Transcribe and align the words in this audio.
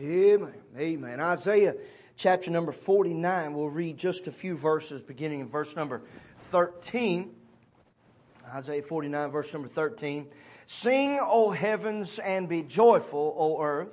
Amen. 0.00 0.52
Amen. 0.76 1.20
Isaiah 1.20 1.74
chapter 2.16 2.50
number 2.50 2.72
49, 2.72 3.54
we'll 3.54 3.68
read 3.68 3.96
just 3.96 4.26
a 4.26 4.32
few 4.32 4.56
verses 4.56 5.00
beginning 5.00 5.40
in 5.40 5.48
verse 5.48 5.76
number 5.76 6.02
13. 6.50 7.30
Isaiah 8.52 8.82
49 8.82 9.30
verse 9.30 9.52
number 9.52 9.68
13. 9.68 10.26
Sing, 10.66 11.20
O 11.22 11.52
heavens, 11.52 12.18
and 12.18 12.48
be 12.48 12.62
joyful, 12.62 13.36
O 13.38 13.62
earth, 13.62 13.92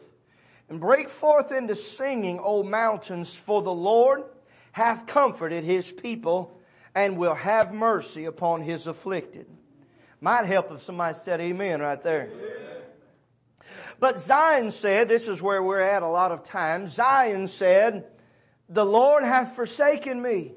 and 0.70 0.80
break 0.80 1.10
forth 1.10 1.52
into 1.52 1.76
singing, 1.76 2.40
O 2.44 2.64
mountains, 2.64 3.36
for 3.36 3.62
the 3.62 3.70
Lord 3.72 4.24
hath 4.72 5.06
comforted 5.06 5.64
his 5.64 5.92
people 5.92 6.60
and 6.96 7.16
will 7.16 7.36
have 7.36 7.74
mercy 7.74 8.26
upon 8.26 8.62
his 8.62 8.88
afflicted. 8.88 9.46
Might 10.20 10.46
help 10.46 10.72
if 10.72 10.82
somebody 10.84 11.18
said 11.24 11.42
amen 11.42 11.82
right 11.82 12.02
there. 12.02 12.30
But 14.02 14.20
Zion 14.20 14.72
said, 14.72 15.08
this 15.08 15.28
is 15.28 15.44
where 15.44 15.62
we're 15.62 15.80
at 15.80 16.02
a 16.02 16.08
lot 16.08 16.32
of 16.32 16.44
times, 16.44 16.94
Zion 16.94 17.48
said, 17.48 18.08
the 18.68 18.84
Lord 18.84 19.24
hath 19.24 19.56
forsaken 19.56 20.20
me, 20.20 20.54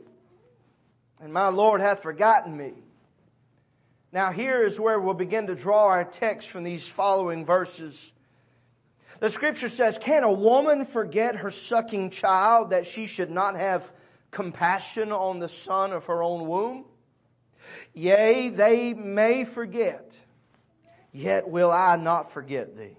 and 1.20 1.30
my 1.30 1.48
Lord 1.48 1.82
hath 1.82 2.02
forgotten 2.02 2.56
me. 2.56 2.72
Now 4.12 4.32
here 4.32 4.64
is 4.64 4.80
where 4.80 4.98
we'll 4.98 5.12
begin 5.12 5.48
to 5.48 5.54
draw 5.54 5.88
our 5.88 6.04
text 6.04 6.48
from 6.48 6.64
these 6.64 6.88
following 6.88 7.44
verses. 7.44 8.00
The 9.20 9.28
scripture 9.28 9.68
says, 9.68 9.98
can 9.98 10.24
a 10.24 10.32
woman 10.32 10.86
forget 10.86 11.36
her 11.36 11.50
sucking 11.50 12.10
child 12.10 12.70
that 12.70 12.86
she 12.86 13.04
should 13.04 13.30
not 13.30 13.56
have 13.56 13.84
compassion 14.30 15.12
on 15.12 15.38
the 15.38 15.50
son 15.50 15.92
of 15.92 16.06
her 16.06 16.22
own 16.22 16.48
womb? 16.48 16.86
Yea, 17.92 18.48
they 18.48 18.94
may 18.94 19.44
forget, 19.44 20.10
yet 21.12 21.46
will 21.46 21.70
I 21.70 21.96
not 21.96 22.32
forget 22.32 22.74
thee. 22.74 22.96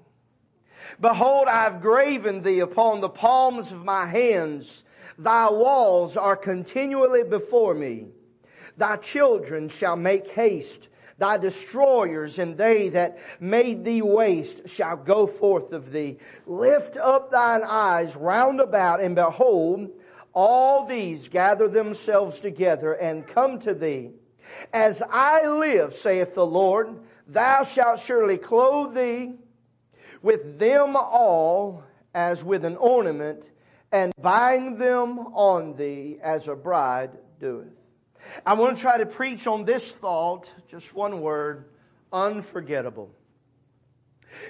Behold, 1.02 1.48
I 1.48 1.63
have 1.63 1.81
graven 1.81 2.41
thee 2.41 2.59
upon 2.59 3.02
the 3.02 3.09
palms 3.09 3.72
of 3.72 3.84
my 3.84 4.05
hands. 4.05 4.84
Thy 5.18 5.49
walls 5.49 6.18
are 6.18 6.35
continually 6.35 7.24
before 7.24 7.74
me. 7.74 8.07
Thy 8.77 8.98
children 8.98 9.70
shall 9.70 9.96
make 9.96 10.27
haste. 10.29 10.90
Thy 11.18 11.37
destroyers 11.37 12.40
and 12.40 12.57
they 12.57 12.90
that 12.90 13.18
made 13.40 13.85
thee 13.85 14.02
waste 14.02 14.68
shall 14.68 14.98
go 14.98 15.27
forth 15.27 15.71
of 15.71 15.91
thee. 15.91 16.18
Lift 16.46 16.98
up 16.98 17.32
thine 17.32 17.63
eyes 17.63 18.15
round 18.15 18.59
about 18.59 19.02
and 19.02 19.15
behold, 19.15 19.90
all 20.34 20.85
these 20.85 21.30
gather 21.30 21.70
themselves 21.70 22.40
together 22.40 22.93
and 22.93 23.26
come 23.26 23.59
to 23.59 23.74
thee. 23.74 24.12
As 24.74 25.02
I 25.09 25.48
live, 25.48 25.96
saith 25.96 26.35
the 26.35 26.46
Lord, 26.46 26.99
thou 27.27 27.63
shalt 27.63 28.02
surely 28.02 28.37
clothe 28.37 28.93
thee 28.93 29.35
with 30.26 30.57
them 30.57 30.95
all 30.95 31.84
as 32.15 32.43
with 32.43 32.65
an 32.65 32.76
ornament 32.77 33.48
and 33.91 34.12
bind 34.20 34.81
them 34.81 35.20
on 35.20 35.76
thee 35.76 36.18
as 36.20 36.48
a 36.48 36.55
bride 36.55 37.12
doeth. 37.40 37.68
I 38.43 38.55
want 38.55 38.76
to 38.76 38.81
try 38.81 38.98
to 38.98 39.05
preach 39.05 39.46
on 39.46 39.65
this 39.65 39.87
thought, 40.01 40.49
just 40.68 40.91
one 40.96 41.21
word, 41.21 41.65
unforgettable. 42.12 43.12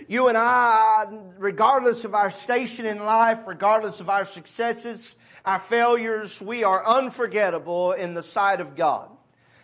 You 0.07 0.29
and 0.29 0.37
I, 0.37 1.07
regardless 1.37 2.05
of 2.05 2.15
our 2.15 2.31
station 2.31 2.85
in 2.85 2.99
life, 2.99 3.39
regardless 3.45 3.99
of 3.99 4.09
our 4.09 4.23
successes, 4.23 5.13
our 5.43 5.59
failures, 5.59 6.41
we 6.41 6.63
are 6.63 6.87
unforgettable 6.87 7.91
in 7.91 8.13
the 8.13 8.23
sight 8.23 8.61
of 8.61 8.77
God. 8.77 9.09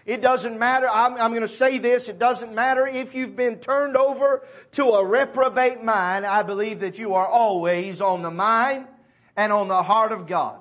It 0.06 0.22
doesn't 0.22 0.58
matter, 0.58 0.90
I'm, 0.90 1.14
I'm 1.14 1.32
going 1.32 1.48
to 1.48 1.48
say 1.48 1.78
this, 1.78 2.08
it 2.08 2.18
doesn't 2.18 2.56
matter 2.56 2.88
if 2.88 3.14
you've 3.14 3.36
been 3.36 3.58
turned 3.58 3.96
over 3.96 4.44
to 4.74 4.86
a 4.86 5.06
reprobate 5.06 5.84
mind, 5.84 6.26
I 6.26 6.42
believe 6.42 6.80
that 6.80 6.98
you 6.98 7.14
are 7.14 7.28
always 7.28 8.02
on 8.02 8.24
the 8.24 8.32
mind 8.32 8.88
and 9.36 9.54
on 9.54 9.68
the 9.68 9.84
heart 9.84 10.12
of 10.12 10.28
God. 10.28 10.58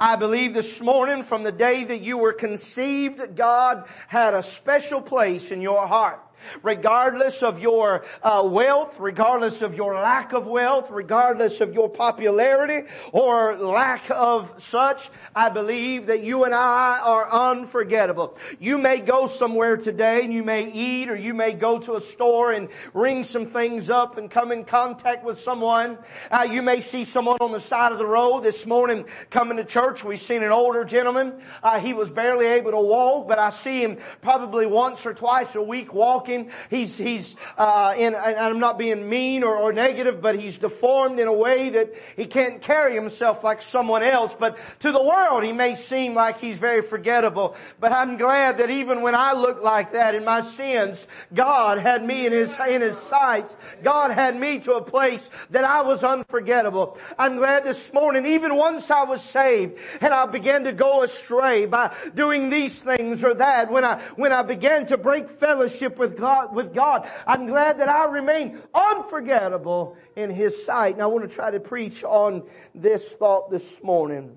I 0.00 0.16
believe 0.16 0.54
this 0.54 0.80
morning 0.80 1.24
from 1.24 1.42
the 1.42 1.52
day 1.52 1.84
that 1.84 2.00
you 2.00 2.18
were 2.18 2.32
conceived, 2.32 3.36
God 3.36 3.84
had 4.08 4.34
a 4.34 4.42
special 4.42 5.00
place 5.00 5.50
in 5.50 5.60
your 5.60 5.86
heart 5.86 6.20
regardless 6.62 7.42
of 7.42 7.58
your 7.58 8.04
uh, 8.22 8.42
wealth, 8.44 8.94
regardless 8.98 9.62
of 9.62 9.74
your 9.74 9.94
lack 9.94 10.32
of 10.32 10.46
wealth, 10.46 10.90
regardless 10.90 11.60
of 11.60 11.74
your 11.74 11.88
popularity 11.88 12.88
or 13.12 13.56
lack 13.56 14.10
of 14.10 14.50
such, 14.70 15.10
I 15.34 15.48
believe 15.48 16.06
that 16.06 16.22
you 16.22 16.44
and 16.44 16.54
I 16.54 16.98
are 17.02 17.30
unforgettable. 17.30 18.36
You 18.58 18.78
may 18.78 19.00
go 19.00 19.28
somewhere 19.28 19.76
today 19.76 20.24
and 20.24 20.32
you 20.32 20.42
may 20.42 20.70
eat 20.70 21.08
or 21.08 21.16
you 21.16 21.34
may 21.34 21.52
go 21.52 21.78
to 21.78 21.96
a 21.96 22.00
store 22.00 22.52
and 22.52 22.68
ring 22.92 23.24
some 23.24 23.46
things 23.46 23.90
up 23.90 24.18
and 24.18 24.30
come 24.30 24.52
in 24.52 24.64
contact 24.64 25.24
with 25.24 25.40
someone. 25.40 25.98
Uh, 26.30 26.46
you 26.50 26.62
may 26.62 26.80
see 26.80 27.04
someone 27.04 27.36
on 27.40 27.52
the 27.52 27.60
side 27.60 27.92
of 27.92 27.98
the 27.98 28.06
road 28.06 28.42
this 28.42 28.66
morning 28.66 29.04
coming 29.30 29.56
to 29.56 29.64
church. 29.64 30.02
We've 30.02 30.20
seen 30.20 30.42
an 30.42 30.50
older 30.50 30.84
gentleman. 30.84 31.40
Uh, 31.62 31.80
he 31.80 31.92
was 31.92 32.10
barely 32.10 32.46
able 32.46 32.72
to 32.72 32.80
walk, 32.80 33.28
but 33.28 33.38
I 33.38 33.50
see 33.50 33.82
him 33.82 33.98
probably 34.22 34.66
once 34.66 35.04
or 35.06 35.14
twice 35.14 35.54
a 35.54 35.62
week 35.62 35.94
walking 35.94 36.33
He's, 36.70 36.96
he's, 36.96 37.36
uh, 37.56 37.94
in, 37.96 38.14
and 38.14 38.36
I'm 38.36 38.60
not 38.60 38.78
being 38.78 39.08
mean 39.08 39.42
or, 39.42 39.56
or 39.56 39.72
negative, 39.72 40.20
but 40.20 40.38
he's 40.38 40.58
deformed 40.58 41.18
in 41.18 41.28
a 41.28 41.32
way 41.32 41.70
that 41.70 41.92
he 42.16 42.26
can't 42.26 42.62
carry 42.62 42.94
himself 42.94 43.44
like 43.44 43.62
someone 43.62 44.02
else. 44.02 44.32
But 44.38 44.56
to 44.80 44.92
the 44.92 45.02
world, 45.02 45.44
he 45.44 45.52
may 45.52 45.76
seem 45.76 46.14
like 46.14 46.38
he's 46.40 46.58
very 46.58 46.82
forgettable. 46.82 47.56
But 47.80 47.92
I'm 47.92 48.16
glad 48.16 48.58
that 48.58 48.70
even 48.70 49.02
when 49.02 49.14
I 49.14 49.32
look 49.32 49.62
like 49.62 49.92
that 49.92 50.14
in 50.14 50.24
my 50.24 50.42
sins, 50.56 50.98
God 51.32 51.78
had 51.78 52.04
me 52.04 52.26
in 52.26 52.32
his, 52.32 52.50
in 52.68 52.80
his 52.82 52.98
sights. 53.08 53.54
God 53.82 54.10
had 54.10 54.38
me 54.38 54.58
to 54.60 54.74
a 54.74 54.82
place 54.82 55.26
that 55.50 55.64
I 55.64 55.82
was 55.82 56.02
unforgettable. 56.02 56.98
I'm 57.18 57.36
glad 57.36 57.64
this 57.64 57.92
morning, 57.92 58.26
even 58.26 58.56
once 58.56 58.90
I 58.90 59.04
was 59.04 59.22
saved 59.22 59.78
and 60.00 60.12
I 60.12 60.26
began 60.26 60.64
to 60.64 60.72
go 60.72 61.02
astray 61.02 61.66
by 61.66 61.94
doing 62.14 62.50
these 62.50 62.74
things 62.78 63.22
or 63.22 63.34
that, 63.34 63.70
when 63.70 63.84
I, 63.84 64.02
when 64.16 64.32
I 64.32 64.42
began 64.42 64.86
to 64.88 64.96
break 64.96 65.38
fellowship 65.38 65.98
with 65.98 66.16
God, 66.16 66.23
with 66.52 66.74
God. 66.74 67.08
I'm 67.26 67.46
glad 67.46 67.78
that 67.78 67.88
I 67.88 68.06
remain 68.06 68.60
unforgettable 68.74 69.96
in 70.16 70.30
His 70.30 70.64
sight. 70.64 70.94
And 70.94 71.02
I 71.02 71.06
want 71.06 71.28
to 71.28 71.34
try 71.34 71.50
to 71.50 71.60
preach 71.60 72.02
on 72.04 72.42
this 72.74 73.04
thought 73.04 73.50
this 73.50 73.64
morning. 73.82 74.36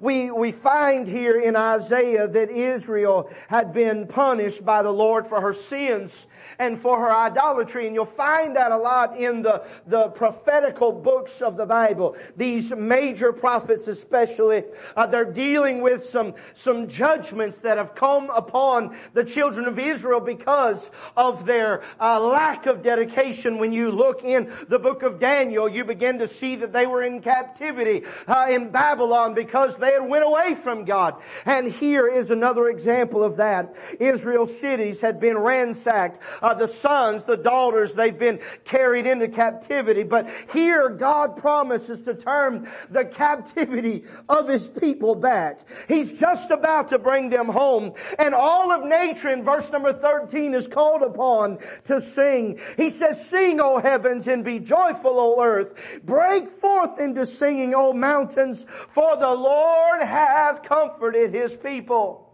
We, 0.00 0.30
we 0.30 0.52
find 0.52 1.06
here 1.06 1.40
in 1.40 1.56
Isaiah 1.56 2.28
that 2.28 2.50
Israel 2.50 3.30
had 3.48 3.72
been 3.72 4.06
punished 4.06 4.64
by 4.64 4.82
the 4.82 4.90
Lord 4.90 5.28
for 5.28 5.40
her 5.40 5.54
sins 5.54 6.12
and 6.58 6.80
for 6.80 6.98
her 6.98 7.12
idolatry. 7.12 7.86
And 7.86 7.94
you'll 7.94 8.06
find 8.06 8.56
that 8.56 8.72
a 8.72 8.76
lot 8.76 9.18
in 9.18 9.42
the, 9.42 9.64
the 9.86 10.08
prophetical 10.08 10.92
books 10.92 11.40
of 11.40 11.56
the 11.56 11.66
Bible. 11.66 12.16
These 12.36 12.70
major 12.70 13.32
prophets 13.32 13.86
especially, 13.88 14.64
uh, 14.96 15.06
they're 15.06 15.32
dealing 15.32 15.82
with 15.82 16.08
some, 16.10 16.34
some 16.62 16.88
judgments 16.88 17.58
that 17.58 17.78
have 17.78 17.94
come 17.94 18.30
upon 18.30 18.96
the 19.14 19.24
children 19.24 19.66
of 19.66 19.78
Israel 19.78 20.20
because 20.20 20.80
of 21.16 21.46
their 21.46 21.82
uh, 22.00 22.20
lack 22.20 22.66
of 22.66 22.82
dedication. 22.82 23.58
When 23.58 23.72
you 23.72 23.90
look 23.90 24.24
in 24.24 24.52
the 24.68 24.78
book 24.78 25.02
of 25.02 25.20
Daniel, 25.20 25.68
you 25.68 25.84
begin 25.84 26.18
to 26.18 26.28
see 26.28 26.56
that 26.56 26.72
they 26.72 26.86
were 26.86 27.02
in 27.02 27.20
captivity 27.20 28.02
uh, 28.26 28.46
in 28.50 28.70
Babylon 28.70 29.34
because 29.34 29.76
they 29.78 29.92
had 29.92 30.08
went 30.08 30.24
away 30.24 30.56
from 30.62 30.84
God. 30.84 31.16
And 31.44 31.70
here 31.72 32.08
is 32.08 32.30
another 32.30 32.68
example 32.68 33.22
of 33.22 33.36
that. 33.36 33.74
Israel's 34.00 34.58
cities 34.60 35.00
had 35.00 35.20
been 35.20 35.38
ransacked 35.38 36.20
uh, 36.46 36.54
the 36.54 36.68
sons, 36.68 37.24
the 37.24 37.36
daughters, 37.36 37.92
they've 37.92 38.18
been 38.18 38.38
carried 38.64 39.04
into 39.04 39.26
captivity. 39.26 40.04
But 40.04 40.28
here 40.52 40.88
God 40.90 41.36
promises 41.36 42.00
to 42.02 42.14
turn 42.14 42.70
the 42.88 43.04
captivity 43.04 44.04
of 44.28 44.48
His 44.48 44.68
people 44.68 45.16
back. 45.16 45.66
He's 45.88 46.12
just 46.12 46.52
about 46.52 46.90
to 46.90 47.00
bring 47.00 47.30
them 47.30 47.48
home. 47.48 47.94
And 48.20 48.32
all 48.32 48.70
of 48.70 48.84
nature 48.84 49.30
in 49.30 49.42
verse 49.42 49.68
number 49.72 49.92
13 49.92 50.54
is 50.54 50.68
called 50.68 51.02
upon 51.02 51.58
to 51.86 52.00
sing. 52.00 52.60
He 52.76 52.90
says, 52.90 53.28
sing, 53.28 53.60
O 53.60 53.80
heavens, 53.80 54.28
and 54.28 54.44
be 54.44 54.60
joyful, 54.60 55.18
O 55.18 55.42
earth. 55.42 55.74
Break 56.04 56.60
forth 56.60 57.00
into 57.00 57.26
singing, 57.26 57.74
O 57.74 57.92
mountains, 57.92 58.66
for 58.94 59.16
the 59.16 59.28
Lord 59.28 60.00
hath 60.00 60.62
comforted 60.62 61.34
His 61.34 61.54
people. 61.54 62.25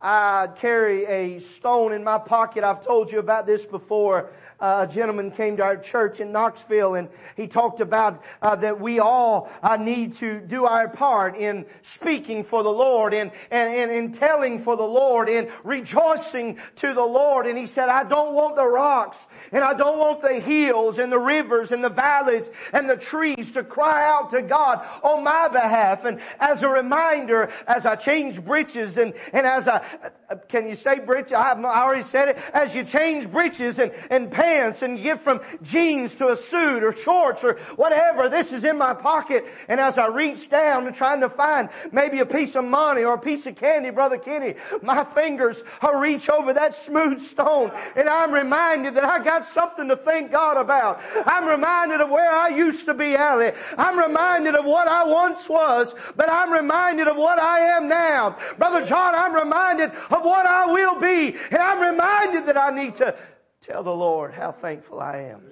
I 0.00 0.48
carry 0.60 1.06
a 1.06 1.40
stone 1.56 1.92
in 1.92 2.04
my 2.04 2.18
pocket. 2.18 2.62
I've 2.62 2.84
told 2.84 3.10
you 3.10 3.18
about 3.18 3.46
this 3.46 3.64
before 3.66 4.30
uh, 4.60 4.86
a 4.88 4.92
gentleman 4.92 5.30
came 5.30 5.56
to 5.56 5.62
our 5.62 5.76
church 5.76 6.20
in 6.20 6.32
Knoxville 6.32 6.96
and 6.96 7.08
he 7.36 7.46
talked 7.46 7.80
about 7.80 8.22
uh, 8.42 8.56
that 8.56 8.80
we 8.80 8.98
all 8.98 9.50
uh, 9.62 9.76
need 9.76 10.16
to 10.16 10.40
do 10.40 10.64
our 10.64 10.88
part 10.88 11.36
in 11.36 11.64
speaking 11.94 12.42
for 12.42 12.62
the 12.62 12.70
Lord 12.70 13.14
and, 13.14 13.30
and, 13.50 13.72
and 13.72 13.92
in 13.92 14.12
telling 14.12 14.62
for 14.62 14.76
the 14.76 14.82
Lord 14.82 15.28
and 15.28 15.48
rejoicing 15.62 16.58
to 16.76 16.92
the 16.92 17.02
Lord. 17.02 17.46
And 17.46 17.56
he 17.56 17.66
said, 17.66 17.88
I 17.88 18.04
don't 18.04 18.34
want 18.34 18.56
the 18.56 18.66
rocks 18.66 19.18
and 19.52 19.62
I 19.62 19.74
don't 19.74 19.98
want 19.98 20.22
the 20.22 20.40
hills 20.40 20.98
and 20.98 21.12
the 21.12 21.18
rivers 21.18 21.70
and 21.70 21.82
the 21.84 21.88
valleys 21.88 22.50
and 22.72 22.90
the 22.90 22.96
trees 22.96 23.52
to 23.52 23.62
cry 23.62 24.08
out 24.08 24.30
to 24.32 24.42
God 24.42 24.84
on 25.02 25.22
my 25.22 25.48
behalf. 25.48 26.04
And 26.04 26.20
as 26.40 26.62
a 26.62 26.68
reminder, 26.68 27.50
as 27.66 27.86
I 27.86 27.94
change 27.94 28.44
breeches 28.44 28.98
and, 28.98 29.14
and 29.32 29.46
as 29.46 29.68
I, 29.68 29.84
Uh, 30.30 30.36
can 30.48 30.68
you 30.68 30.74
say 30.74 30.98
breeches? 30.98 31.32
I, 31.32 31.52
I 31.52 31.82
already 31.82 32.04
said 32.04 32.28
it. 32.28 32.38
As 32.52 32.74
you 32.74 32.84
change 32.84 33.30
breeches 33.30 33.78
and, 33.78 33.92
and 34.10 34.30
pants 34.30 34.82
and 34.82 35.02
get 35.02 35.24
from 35.24 35.40
jeans 35.62 36.14
to 36.16 36.28
a 36.28 36.36
suit 36.36 36.82
or 36.82 36.94
shorts 36.94 37.42
or 37.42 37.58
whatever, 37.76 38.28
this 38.28 38.52
is 38.52 38.64
in 38.64 38.76
my 38.76 38.92
pocket. 38.92 39.46
And 39.68 39.80
as 39.80 39.96
I 39.96 40.08
reach 40.08 40.50
down 40.50 40.86
and 40.86 40.94
trying 40.94 41.20
to 41.20 41.30
find 41.30 41.70
maybe 41.92 42.20
a 42.20 42.26
piece 42.26 42.56
of 42.56 42.64
money 42.64 43.04
or 43.04 43.14
a 43.14 43.18
piece 43.18 43.46
of 43.46 43.56
candy, 43.56 43.90
Brother 43.90 44.18
Kenny, 44.18 44.54
my 44.82 45.04
fingers 45.04 45.62
are 45.80 45.98
reach 45.98 46.28
over 46.28 46.52
that 46.52 46.74
smooth 46.74 47.22
stone 47.22 47.70
and 47.96 48.08
I'm 48.08 48.32
reminded 48.32 48.94
that 48.94 49.04
I 49.04 49.22
got 49.24 49.48
something 49.48 49.88
to 49.88 49.96
thank 49.96 50.30
God 50.30 50.56
about. 50.58 51.00
I'm 51.26 51.46
reminded 51.46 52.00
of 52.00 52.10
where 52.10 52.30
I 52.30 52.48
used 52.48 52.84
to 52.86 52.94
be, 52.94 53.16
Allie. 53.16 53.52
I'm 53.76 53.98
reminded 53.98 54.54
of 54.54 54.64
what 54.64 54.88
I 54.88 55.04
once 55.04 55.48
was, 55.48 55.94
but 56.16 56.28
I'm 56.30 56.52
reminded 56.52 57.08
of 57.08 57.16
what 57.16 57.38
I 57.38 57.60
am 57.76 57.88
now. 57.88 58.36
Brother 58.58 58.84
John, 58.84 59.14
I'm 59.14 59.34
reminded 59.34 59.92
of 60.10 60.17
what 60.24 60.46
I 60.46 60.66
will 60.66 61.00
be, 61.00 61.36
and 61.50 61.58
I'm 61.58 61.80
reminded 61.80 62.46
that 62.46 62.56
I 62.56 62.70
need 62.70 62.96
to 62.96 63.16
tell 63.62 63.82
the 63.82 63.94
Lord 63.94 64.32
how 64.32 64.52
thankful 64.52 65.00
I 65.00 65.18
am. 65.18 65.42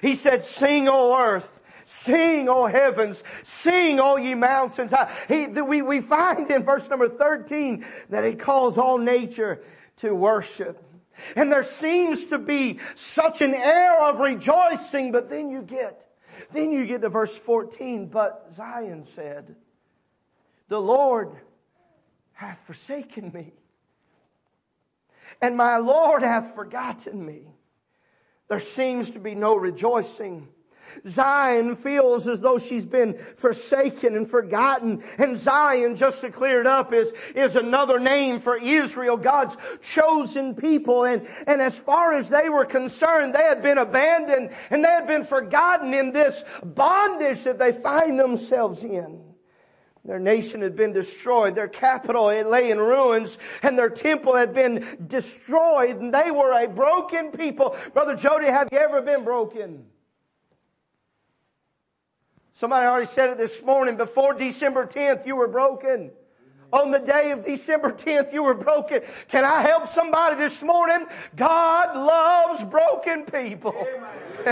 He 0.00 0.16
said, 0.16 0.44
sing, 0.44 0.88
O 0.88 1.16
earth. 1.18 1.50
Sing, 1.86 2.48
O 2.48 2.66
heavens. 2.66 3.22
Sing, 3.42 4.00
O 4.00 4.16
ye 4.16 4.34
mountains. 4.34 4.92
He, 5.28 5.46
we, 5.46 5.82
we 5.82 6.00
find 6.00 6.50
in 6.50 6.64
verse 6.64 6.88
number 6.88 7.08
13 7.08 7.84
that 8.10 8.24
he 8.24 8.34
calls 8.34 8.78
all 8.78 8.98
nature 8.98 9.62
to 9.98 10.14
worship. 10.14 10.82
And 11.36 11.52
there 11.52 11.64
seems 11.64 12.24
to 12.26 12.38
be 12.38 12.80
such 12.96 13.40
an 13.40 13.54
air 13.54 14.00
of 14.02 14.18
rejoicing, 14.18 15.12
but 15.12 15.30
then 15.30 15.50
you 15.50 15.62
get, 15.62 16.06
then 16.52 16.72
you 16.72 16.86
get 16.86 17.02
to 17.02 17.08
verse 17.08 17.34
14, 17.44 18.06
but 18.06 18.50
Zion 18.56 19.06
said, 19.14 19.54
the 20.68 20.80
Lord 20.80 21.36
hath 22.34 22.58
forsaken 22.66 23.32
me, 23.32 23.52
and 25.40 25.56
my 25.56 25.78
Lord 25.78 26.22
hath 26.22 26.54
forgotten 26.54 27.24
me. 27.24 27.48
There 28.48 28.60
seems 28.60 29.10
to 29.12 29.18
be 29.18 29.34
no 29.34 29.56
rejoicing 29.56 30.48
Zion 31.08 31.76
feels 31.76 32.26
as 32.28 32.40
though 32.40 32.58
she's 32.58 32.84
been 32.84 33.18
forsaken 33.36 34.16
and 34.16 34.30
forgotten. 34.30 35.02
And 35.18 35.38
Zion, 35.38 35.96
just 35.96 36.20
to 36.22 36.30
clear 36.30 36.60
it 36.60 36.66
up, 36.66 36.92
is, 36.92 37.12
is 37.34 37.56
another 37.56 37.98
name 37.98 38.40
for 38.40 38.56
Israel, 38.56 39.16
God's 39.16 39.56
chosen 39.82 40.54
people. 40.54 41.04
And, 41.04 41.26
and 41.46 41.60
as 41.60 41.74
far 41.74 42.14
as 42.14 42.28
they 42.28 42.48
were 42.48 42.64
concerned, 42.64 43.34
they 43.34 43.42
had 43.42 43.62
been 43.62 43.78
abandoned 43.78 44.50
and 44.70 44.84
they 44.84 44.88
had 44.88 45.06
been 45.06 45.24
forgotten 45.24 45.92
in 45.94 46.12
this 46.12 46.42
bondage 46.62 47.44
that 47.44 47.58
they 47.58 47.72
find 47.72 48.18
themselves 48.18 48.82
in. 48.82 49.20
Their 50.04 50.18
nation 50.18 50.60
had 50.60 50.76
been 50.76 50.92
destroyed. 50.92 51.54
Their 51.54 51.68
capital 51.68 52.28
it 52.28 52.46
lay 52.46 52.70
in 52.70 52.78
ruins 52.78 53.38
and 53.62 53.78
their 53.78 53.88
temple 53.88 54.36
had 54.36 54.52
been 54.52 55.06
destroyed 55.06 55.96
and 55.96 56.12
they 56.12 56.30
were 56.30 56.52
a 56.52 56.68
broken 56.68 57.30
people. 57.30 57.76
Brother 57.94 58.14
Jody, 58.14 58.46
have 58.46 58.68
you 58.70 58.78
ever 58.78 59.00
been 59.00 59.24
broken? 59.24 59.86
Somebody 62.60 62.86
already 62.86 63.10
said 63.12 63.30
it 63.30 63.38
this 63.38 63.62
morning. 63.62 63.96
Before 63.96 64.34
December 64.34 64.86
10th, 64.86 65.26
you 65.26 65.36
were 65.36 65.48
broken. 65.48 66.10
On 66.72 66.90
the 66.90 66.98
day 66.98 67.30
of 67.30 67.44
December 67.44 67.92
10th, 67.92 68.32
you 68.32 68.42
were 68.42 68.54
broken. 68.54 69.00
Can 69.28 69.44
I 69.44 69.62
help 69.62 69.92
somebody 69.94 70.36
this 70.36 70.60
morning? 70.60 71.06
God 71.34 71.96
loves 71.96 72.64
broken 72.70 73.24
people. 73.24 73.86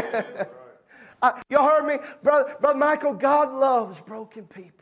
uh, 1.23 1.33
you 1.51 1.59
heard 1.59 1.87
me? 1.87 1.97
Brother, 2.23 2.57
Brother 2.61 2.79
Michael, 2.79 3.15
God 3.15 3.53
loves 3.53 4.01
broken 4.01 4.45
people. 4.45 4.82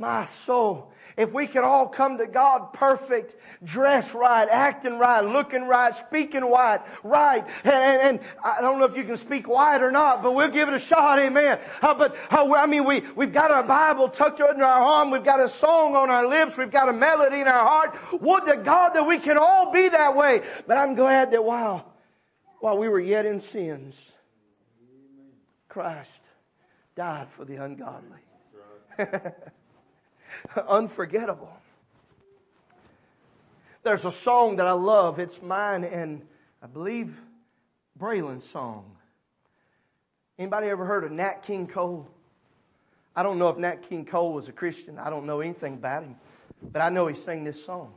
My 0.00 0.24
soul 0.26 0.90
if 1.20 1.32
we 1.34 1.46
could 1.46 1.64
all 1.64 1.86
come 1.86 2.16
to 2.16 2.26
God 2.26 2.72
perfect, 2.72 3.36
dressed 3.62 4.14
right, 4.14 4.48
acting 4.50 4.98
right, 4.98 5.20
looking 5.20 5.64
right, 5.64 5.94
speaking 5.94 6.42
right, 6.42 6.80
right, 7.04 7.46
and, 7.64 7.74
and, 7.74 8.02
and, 8.02 8.20
I 8.42 8.62
don't 8.62 8.78
know 8.78 8.86
if 8.86 8.96
you 8.96 9.04
can 9.04 9.18
speak 9.18 9.46
white 9.46 9.82
or 9.82 9.90
not, 9.90 10.22
but 10.22 10.32
we'll 10.32 10.50
give 10.50 10.68
it 10.68 10.74
a 10.74 10.78
shot, 10.78 11.18
amen. 11.18 11.58
Uh, 11.82 11.92
but 11.92 12.16
uh, 12.30 12.50
I 12.54 12.64
mean, 12.64 12.86
we 12.86 13.02
we've 13.16 13.34
got 13.34 13.50
our 13.50 13.62
Bible 13.62 14.08
tucked 14.08 14.40
under 14.40 14.64
our 14.64 14.82
arm, 14.82 15.10
we've 15.10 15.22
got 15.22 15.40
a 15.40 15.48
song 15.50 15.94
on 15.94 16.10
our 16.10 16.26
lips, 16.26 16.56
we've 16.56 16.70
got 16.70 16.88
a 16.88 16.92
melody 16.92 17.42
in 17.42 17.48
our 17.48 17.66
heart. 17.66 17.98
Would 18.18 18.46
to 18.46 18.56
God 18.56 18.94
that 18.94 19.06
we 19.06 19.18
can 19.18 19.36
all 19.36 19.72
be 19.72 19.90
that 19.90 20.16
way. 20.16 20.40
But 20.66 20.78
I'm 20.78 20.94
glad 20.94 21.32
that 21.32 21.44
while 21.44 21.92
while 22.60 22.78
we 22.78 22.88
were 22.88 23.00
yet 23.00 23.26
in 23.26 23.40
sins, 23.40 23.94
Christ 25.68 26.08
died 26.96 27.28
for 27.36 27.44
the 27.44 27.56
ungodly. 27.56 28.20
unforgettable. 30.68 31.50
There's 33.82 34.04
a 34.04 34.12
song 34.12 34.56
that 34.56 34.66
I 34.66 34.72
love. 34.72 35.18
It's 35.18 35.40
mine 35.42 35.84
and 35.84 36.22
I 36.62 36.66
believe 36.66 37.14
Braylon's 37.98 38.48
song. 38.50 38.84
Anybody 40.38 40.68
ever 40.68 40.84
heard 40.84 41.04
of 41.04 41.12
Nat 41.12 41.42
King 41.46 41.66
Cole? 41.66 42.06
I 43.16 43.22
don't 43.22 43.38
know 43.38 43.48
if 43.48 43.56
Nat 43.56 43.88
King 43.88 44.04
Cole 44.04 44.32
was 44.32 44.48
a 44.48 44.52
Christian. 44.52 44.98
I 44.98 45.10
don't 45.10 45.26
know 45.26 45.40
anything 45.40 45.74
about 45.74 46.02
him. 46.02 46.16
But 46.62 46.82
I 46.82 46.90
know 46.90 47.06
he 47.06 47.14
sang 47.14 47.44
this 47.44 47.62
song. 47.64 47.92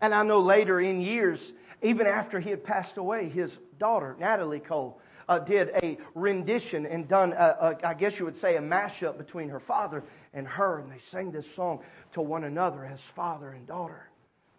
And 0.00 0.14
I 0.14 0.22
know 0.22 0.40
later 0.40 0.80
in 0.80 1.00
years, 1.00 1.40
even 1.82 2.06
after 2.06 2.40
he 2.40 2.50
had 2.50 2.64
passed 2.64 2.96
away, 2.96 3.28
his 3.28 3.50
daughter, 3.78 4.16
Natalie 4.18 4.60
Cole, 4.60 5.00
uh, 5.28 5.38
did 5.38 5.70
a 5.82 5.98
rendition 6.14 6.86
and 6.86 7.08
done, 7.08 7.32
a, 7.32 7.76
a, 7.82 7.88
I 7.88 7.94
guess 7.94 8.18
you 8.18 8.24
would 8.24 8.38
say, 8.38 8.56
a 8.56 8.60
mashup 8.60 9.16
between 9.16 9.48
her 9.48 9.60
father 9.60 10.02
and 10.34 10.46
her, 10.46 10.78
and 10.78 10.90
they 10.90 10.98
sang 10.98 11.30
this 11.30 11.52
song 11.54 11.80
to 12.12 12.20
one 12.20 12.44
another 12.44 12.84
as 12.84 13.00
father 13.14 13.50
and 13.50 13.66
daughter. 13.66 14.08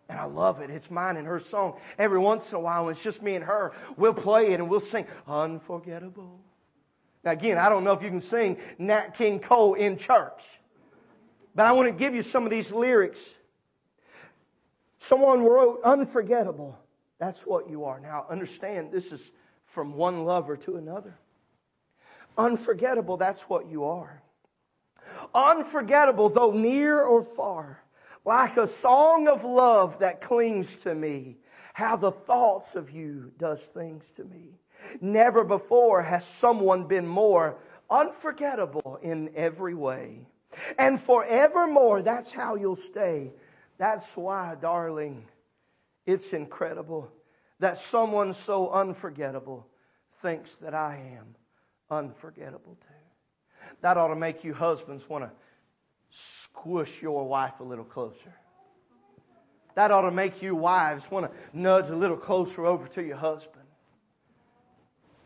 And 0.10 0.20
I 0.20 0.26
love 0.26 0.62
it. 0.62 0.70
It's 0.70 0.92
mine 0.92 1.18
and 1.18 1.26
her 1.26 1.40
song. 1.40 1.80
Every 1.98 2.20
once 2.20 2.50
in 2.50 2.56
a 2.56 2.60
while, 2.60 2.86
when 2.86 2.94
it's 2.94 3.04
just 3.04 3.22
me 3.22 3.36
and 3.36 3.44
her, 3.44 3.74
we'll 3.98 4.14
play 4.14 4.52
it 4.52 4.60
and 4.60 4.70
we'll 4.70 4.80
sing 4.80 5.08
Unforgettable. 5.28 6.40
Now 7.24 7.32
again, 7.32 7.58
I 7.58 7.70
don't 7.70 7.84
know 7.84 7.94
if 7.94 8.04
you 8.04 8.10
can 8.10 8.22
sing 8.22 8.58
Nat 8.78 9.18
King 9.18 9.40
Cole 9.40 9.76
in 9.76 9.98
church. 9.98 10.42
But 11.56 11.66
I 11.66 11.72
want 11.72 11.88
to 11.88 11.94
give 11.94 12.14
you 12.14 12.24
some 12.24 12.44
of 12.44 12.50
these 12.50 12.72
lyrics. 12.72 13.20
Someone 15.00 15.44
wrote, 15.44 15.82
Unforgettable. 15.84 16.78
That's 17.20 17.46
what 17.46 17.70
you 17.70 17.86
are. 17.86 18.00
Now 18.00 18.26
understand, 18.30 18.92
this 18.92 19.12
is 19.12 19.22
from 19.68 19.94
one 19.94 20.26
lover 20.26 20.58
to 20.58 20.76
another. 20.76 21.18
Unforgettable, 22.38 23.16
that's 23.16 23.42
what 23.44 23.70
you 23.70 23.86
are 23.86 24.23
unforgettable, 25.34 26.30
though 26.30 26.52
near 26.52 27.02
or 27.02 27.24
far, 27.24 27.82
like 28.26 28.58
a 28.58 28.68
song 28.68 29.28
of 29.28 29.44
love 29.44 30.00
that 30.00 30.22
clings 30.22 30.76
to 30.84 30.94
me. 30.96 31.38
How 31.74 31.96
the 31.96 32.12
thoughts 32.12 32.76
of 32.76 32.92
you 32.92 33.32
does 33.40 33.60
things 33.74 34.04
to 34.16 34.24
me. 34.24 34.60
Never 35.02 35.44
before 35.44 36.02
has 36.04 36.26
someone 36.40 36.86
been 36.86 37.08
more 37.08 37.58
unforgettable 37.90 39.00
in 39.02 39.32
every 39.36 39.74
way. 39.74 40.28
And 40.78 41.02
forevermore, 41.02 42.04
that's 42.04 42.32
how 42.32 42.56
you'll 42.56 42.76
stay. 42.76 43.32
That's 43.80 44.06
why, 44.16 44.56
darling, 44.62 45.26
it's 46.06 46.32
incredible 46.34 47.12
that 47.60 47.82
someone 47.90 48.34
so 48.34 48.70
unforgettable 48.70 49.66
thinks 50.22 50.50
that 50.62 50.74
I 50.74 51.18
am 51.18 51.36
unforgettable 51.90 52.78
too. 52.82 52.93
That 53.84 53.98
ought 53.98 54.08
to 54.08 54.16
make 54.16 54.46
you 54.46 54.54
husbands 54.54 55.08
want 55.10 55.26
to 55.26 55.32
squish 56.10 57.02
your 57.02 57.28
wife 57.28 57.60
a 57.60 57.64
little 57.64 57.84
closer. 57.84 58.34
That 59.76 59.92
ought 59.92 60.04
to 60.04 60.12
make 60.12 60.42
you 60.42 60.56
wives 60.56 61.04
want 61.12 61.30
to 61.30 61.38
nudge 61.52 61.90
a 61.90 61.96
little 61.96 62.16
closer 62.16 62.66
over 62.66 62.88
to 62.88 63.04
your 63.04 63.18
husband. 63.18 63.66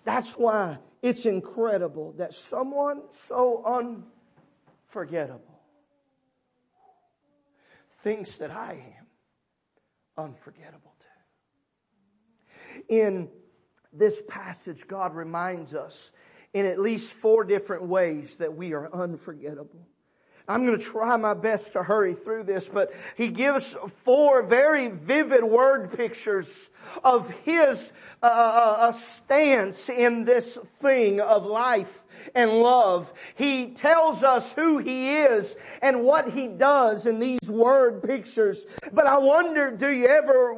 That's 0.05 0.31
why 0.31 0.79
it's 1.03 1.27
incredible 1.27 2.13
that 2.17 2.33
someone 2.33 3.03
so 3.27 3.93
unforgettable 4.89 5.61
thinks 8.03 8.37
that 8.37 8.49
I 8.49 8.83
am 8.97 9.05
unforgettable 10.17 10.95
too. 12.79 12.95
In 12.95 13.29
this 13.93 14.19
passage, 14.27 14.87
God 14.87 15.13
reminds 15.13 15.75
us 15.75 16.09
in 16.53 16.65
at 16.65 16.79
least 16.79 17.13
four 17.13 17.43
different 17.43 17.83
ways 17.83 18.29
that 18.39 18.55
we 18.55 18.73
are 18.73 18.89
unforgettable. 18.93 19.87
I'm 20.49 20.65
going 20.65 20.79
to 20.79 20.83
try 20.83 21.17
my 21.17 21.33
best 21.33 21.73
to 21.73 21.83
hurry 21.83 22.15
through 22.15 22.45
this, 22.45 22.69
but 22.71 22.93
he 23.17 23.27
gives 23.27 23.75
four 24.05 24.43
very 24.43 24.87
vivid 24.87 25.43
word 25.43 25.91
pictures 25.97 26.47
of 27.03 27.29
His 27.43 27.91
uh, 28.23 28.25
uh, 28.25 28.29
uh 28.79 28.97
stance 29.17 29.89
in 29.89 30.23
this 30.23 30.57
thing 30.81 31.19
of 31.19 31.45
life 31.45 31.91
and 32.33 32.51
love. 32.51 33.11
He 33.35 33.71
tells 33.71 34.23
us 34.23 34.49
who 34.53 34.77
He 34.77 35.17
is 35.17 35.53
and 35.81 36.03
what 36.03 36.31
He 36.31 36.47
does 36.47 37.05
in 37.05 37.19
these 37.19 37.49
word 37.49 38.03
pictures. 38.03 38.65
But 38.93 39.05
I 39.05 39.17
wonder, 39.17 39.71
do 39.71 39.89
you 39.89 40.07
ever, 40.07 40.55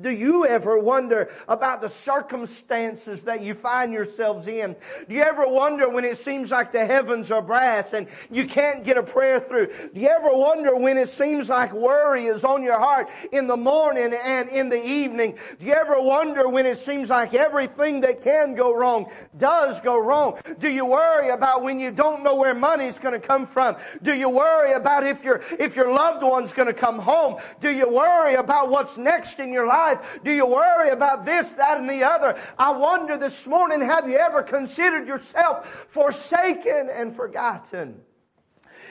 do 0.00 0.10
you 0.10 0.44
ever 0.46 0.78
wonder 0.78 1.30
about 1.46 1.80
the 1.80 1.90
circumstances 2.04 3.20
that 3.22 3.42
you 3.42 3.54
find 3.54 3.92
yourselves 3.92 4.48
in? 4.48 4.74
Do 5.08 5.14
you 5.14 5.22
ever 5.22 5.46
wonder 5.46 5.88
when 5.88 6.04
it 6.04 6.18
seems 6.24 6.50
like 6.50 6.72
the 6.72 6.84
heavens 6.84 7.30
are 7.30 7.42
brass 7.42 7.92
and 7.92 8.08
you 8.30 8.48
can't 8.48 8.84
get 8.84 8.96
a 8.96 9.02
prayer 9.02 9.40
through? 9.40 9.68
Do 9.94 10.00
you 10.00 10.08
ever 10.08 10.30
wonder 10.32 10.76
when 10.76 10.98
it 10.98 11.10
seems 11.10 11.48
like 11.48 11.72
worry 11.72 12.26
is 12.26 12.42
on 12.42 12.62
your 12.62 12.78
heart 12.78 13.08
in 13.30 13.46
the 13.46 13.56
morning 13.56 14.12
and 14.14 14.48
in 14.48 14.68
the 14.68 14.84
evening? 14.84 15.38
Do 15.60 15.66
you 15.66 15.74
ever 15.74 16.00
wonder 16.00 16.48
when 16.48 16.66
it 16.66 16.84
seems 16.84 17.08
like 17.08 17.32
everything 17.34 18.00
that 18.00 18.24
can 18.24 18.56
go 18.56 18.74
wrong 18.74 19.06
does 19.38 19.80
go 19.82 19.98
wrong? 19.98 20.38
Do 20.58 20.68
you 20.68 20.86
worry 20.86 21.30
about 21.30 21.62
when 21.62 21.78
you 21.78 21.92
don't 21.92 22.24
know 22.24 22.34
where 22.34 22.54
money's 22.54 22.98
going 22.98 23.20
to 23.20 23.24
come 23.24 23.46
from? 23.46 23.76
Do 24.02 24.14
you 24.14 24.28
worry 24.28 24.72
about 24.72 25.06
if 25.06 25.22
your, 25.22 25.42
if 25.58 25.76
your 25.76 25.92
loved 25.92 26.24
one's 26.24 26.52
going 26.52 26.68
to 26.68 26.74
come 26.74 26.98
home? 26.98 27.40
Do 27.60 27.70
you 27.70 27.88
worry 27.88 28.34
about 28.34 28.70
what's 28.70 28.96
next 28.96 29.38
in 29.38 29.52
your 29.52 29.68
life? 29.68 29.83
Do 30.24 30.30
you 30.30 30.46
worry 30.46 30.90
about 30.90 31.24
this, 31.24 31.46
that, 31.56 31.78
and 31.78 31.88
the 31.88 32.04
other? 32.04 32.40
I 32.58 32.70
wonder 32.72 33.18
this 33.18 33.46
morning, 33.46 33.80
have 33.80 34.08
you 34.08 34.16
ever 34.16 34.42
considered 34.42 35.06
yourself 35.06 35.66
forsaken 35.90 36.88
and 36.92 37.14
forgotten? 37.16 38.00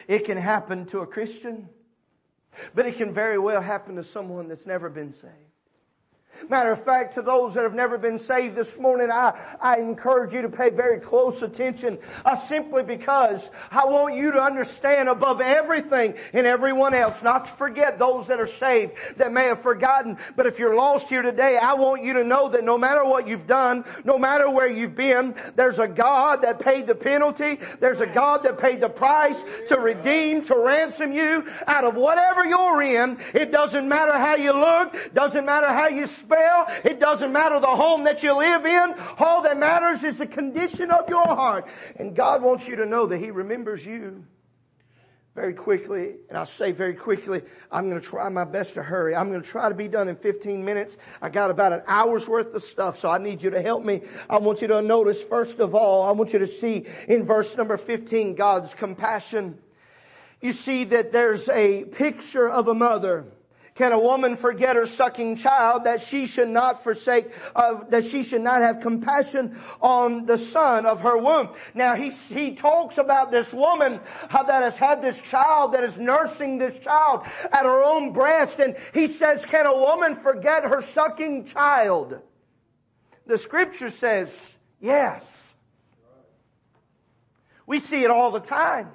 It 0.08 0.26
can 0.26 0.38
happen 0.38 0.86
to 0.88 1.00
a 1.00 1.08
Christian, 1.08 1.70
but 2.76 2.86
it 2.86 2.98
can 2.98 3.14
very 3.14 3.40
well 3.40 3.62
happen 3.62 3.96
to 3.96 4.04
someone 4.04 4.48
that's 4.48 4.66
never 4.66 4.90
been 4.90 5.14
saved. 5.14 5.53
Matter 6.50 6.72
of 6.72 6.84
fact, 6.84 7.16
to 7.16 7.22
those 7.22 7.54
that 7.54 7.64
have 7.64 7.74
never 7.74 7.98
been 7.98 8.20
saved 8.20 8.56
this 8.56 8.78
morning, 8.78 9.10
I, 9.12 9.34
I 9.62 9.78
encourage 9.78 10.34
you 10.34 10.42
to 10.42 10.50
pay 10.50 10.70
very 10.70 11.00
close 11.00 11.42
attention 11.42 11.98
uh, 12.26 12.36
simply 12.36 12.84
because 12.84 13.42
I 13.72 13.86
want 13.86 14.16
you 14.16 14.32
to 14.32 14.42
understand 14.42 15.10
above 15.10 15.42
everything 15.42 16.16
and 16.34 16.46
everyone 16.46 16.94
else, 16.94 17.22
not 17.24 17.46
to 17.46 17.52
forget 17.54 17.98
those 17.98 18.28
that 18.28 18.40
are 18.40 18.48
saved 18.48 18.94
that 19.18 19.32
may 19.32 19.46
have 19.46 19.62
forgotten. 19.62 20.18
But 20.36 20.46
if 20.46 20.60
you're 20.60 20.76
lost 20.76 21.08
here 21.08 21.22
today, 21.22 21.58
I 21.58 21.74
want 21.74 22.04
you 22.04 22.14
to 22.14 22.24
know 22.24 22.50
that 22.50 22.64
no 22.64 22.78
matter 22.78 23.06
what 23.06 23.28
you've 23.28 23.48
done, 23.48 23.86
no 24.04 24.18
matter 24.18 24.50
where 24.50 24.70
you've 24.70 24.96
been, 24.96 25.36
there's 25.56 25.80
a 25.80 25.88
God 25.88 26.42
that 26.42 26.60
paid 26.60 26.88
the 26.88 26.96
penalty. 26.96 27.60
There's 27.80 28.02
a 28.02 28.08
God 28.08 28.44
that 28.44 28.58
paid 28.58 28.82
the 28.82 28.90
price 28.90 29.42
to 29.70 29.80
redeem, 29.80 30.44
to 30.46 30.58
ransom 30.58 31.14
you 31.14 31.46
out 31.68 31.86
of 31.86 31.96
whatever 31.96 32.46
you're 32.46 32.82
in. 32.82 33.18
It 33.34 33.52
doesn't 33.52 33.88
matter 33.88 34.14
how 34.14 34.36
you 34.36 34.54
look, 34.54 35.14
doesn't 35.14 35.46
matter 35.46 35.68
how 35.68 35.88
you 35.88 36.08
spell. 36.34 36.68
It 36.84 37.00
doesn't 37.00 37.32
matter 37.32 37.60
the 37.60 37.68
home 37.68 38.04
that 38.06 38.24
you 38.24 38.36
live 38.38 38.66
in. 38.66 38.96
All 39.20 39.44
that 39.44 39.58
matters 39.58 40.04
is 40.04 40.18
the 40.18 40.28
condition 40.28 40.92
of 40.92 41.10
your 41.10 41.26
heart. 41.26 41.68
And 41.98 42.16
God 42.16 42.42
wants 42.42 42.68
you 42.68 42.76
to 42.78 42.86
know 42.86 43.08
that 43.08 43.18
He 43.18 43.32
remembers 43.32 43.86
you 43.86 44.26
very 45.36 45.56
quickly, 45.56 46.12
and 46.30 46.38
I 46.38 46.44
say 46.44 46.72
very 46.72 46.94
quickly, 46.94 47.42
I'm 47.72 47.90
going 47.90 48.00
to 48.00 48.08
try 48.08 48.30
my 48.30 48.44
best 48.44 48.76
to 48.76 48.84
hurry. 48.84 49.16
I'm 49.16 49.30
going 49.30 49.42
to 49.42 49.48
try 49.48 49.68
to 49.68 49.74
be 49.74 49.88
done 49.88 50.08
in 50.08 50.16
15 50.16 50.64
minutes. 50.64 50.96
I 51.24 51.30
got 51.30 51.50
about 51.50 51.74
an 51.74 51.82
hour's 51.88 52.28
worth 52.28 52.54
of 52.54 52.64
stuff, 52.64 53.00
so 53.00 53.10
I 53.10 53.18
need 53.18 53.42
you 53.42 53.50
to 53.50 53.60
help 53.60 53.84
me. 53.84 54.02
I 54.30 54.38
want 54.38 54.62
you 54.62 54.68
to 54.68 54.80
notice, 54.84 55.18
first 55.28 55.58
of 55.58 55.74
all, 55.74 56.04
I 56.04 56.12
want 56.12 56.34
you 56.34 56.40
to 56.40 56.48
see 56.48 56.86
in 57.08 57.26
verse 57.26 57.58
number 57.58 57.78
15, 57.78 58.36
God's 58.36 58.76
compassion. 58.76 59.58
You 60.40 60.52
see 60.52 60.84
that 60.86 61.12
there's 61.12 61.50
a 61.50 61.86
picture 61.86 62.48
of 62.48 62.68
a 62.68 62.76
mother 62.76 63.26
can 63.76 63.92
a 63.92 64.00
woman 64.00 64.38
forget 64.38 64.76
her 64.76 64.86
sucking 64.86 65.36
child 65.36 65.86
that 65.86 66.02
she 66.02 66.28
should 66.28 66.50
not 66.50 66.84
forsake, 66.84 67.32
uh, 67.56 67.84
that 67.90 68.06
she 68.06 68.22
should 68.22 68.42
not 68.42 68.62
have 68.62 68.82
compassion 68.82 69.60
on 69.82 70.26
the 70.26 70.38
son 70.38 70.86
of 70.86 71.02
her 71.02 71.18
womb? 71.18 71.50
Now 71.74 71.96
he, 71.96 72.10
he 72.10 72.54
talks 72.54 73.00
about 73.00 73.32
this 73.32 73.52
woman 73.54 74.00
uh, 74.30 74.44
that 74.44 74.62
has 74.62 74.78
had 74.78 75.02
this 75.02 75.20
child, 75.20 75.74
that 75.74 75.84
is 75.84 75.98
nursing 75.98 76.60
this 76.60 76.84
child 76.84 77.24
at 77.52 77.66
her 77.66 77.84
own 77.84 78.14
breast, 78.14 78.60
and 78.60 78.76
he 78.94 79.08
says, 79.08 79.44
can 79.46 79.66
a 79.66 79.76
woman 79.76 80.18
forget 80.22 80.64
her 80.64 80.84
sucking 80.94 81.46
child? 81.46 82.20
The 83.26 83.38
scripture 83.38 83.90
says, 83.90 84.30
yes. 84.80 85.24
We 87.66 87.80
see 87.80 88.04
it 88.04 88.12
all 88.12 88.30
the 88.32 88.40
time. 88.40 88.92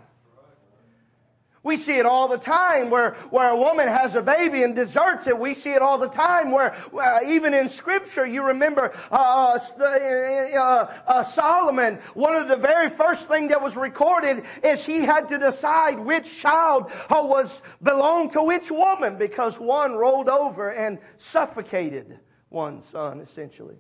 We 1.68 1.76
see 1.76 1.98
it 1.98 2.06
all 2.06 2.28
the 2.28 2.38
time 2.38 2.88
where, 2.88 3.10
where 3.28 3.50
a 3.50 3.56
woman 3.56 3.88
has 3.88 4.14
a 4.14 4.22
baby 4.22 4.62
and 4.62 4.74
deserts 4.74 5.26
it. 5.26 5.38
We 5.38 5.52
see 5.52 5.72
it 5.72 5.82
all 5.82 5.98
the 5.98 6.08
time 6.08 6.50
where, 6.50 6.74
uh, 6.98 7.18
even 7.26 7.52
in 7.52 7.68
scripture, 7.68 8.24
you 8.24 8.42
remember, 8.42 8.94
uh, 9.12 9.58
uh, 9.78 9.84
uh, 9.84 10.94
uh, 11.06 11.24
Solomon, 11.24 11.98
one 12.14 12.34
of 12.34 12.48
the 12.48 12.56
very 12.56 12.88
first 12.88 13.28
thing 13.28 13.48
that 13.48 13.60
was 13.60 13.76
recorded 13.76 14.44
is 14.64 14.82
he 14.86 15.00
had 15.00 15.28
to 15.28 15.36
decide 15.36 15.98
which 15.98 16.38
child 16.40 16.90
uh, 17.10 17.20
was, 17.22 17.50
belonged 17.82 18.32
to 18.32 18.42
which 18.42 18.70
woman 18.70 19.18
because 19.18 19.60
one 19.60 19.92
rolled 19.92 20.30
over 20.30 20.70
and 20.70 20.98
suffocated 21.18 22.18
one 22.48 22.82
son 22.92 23.20
essentially. 23.20 23.76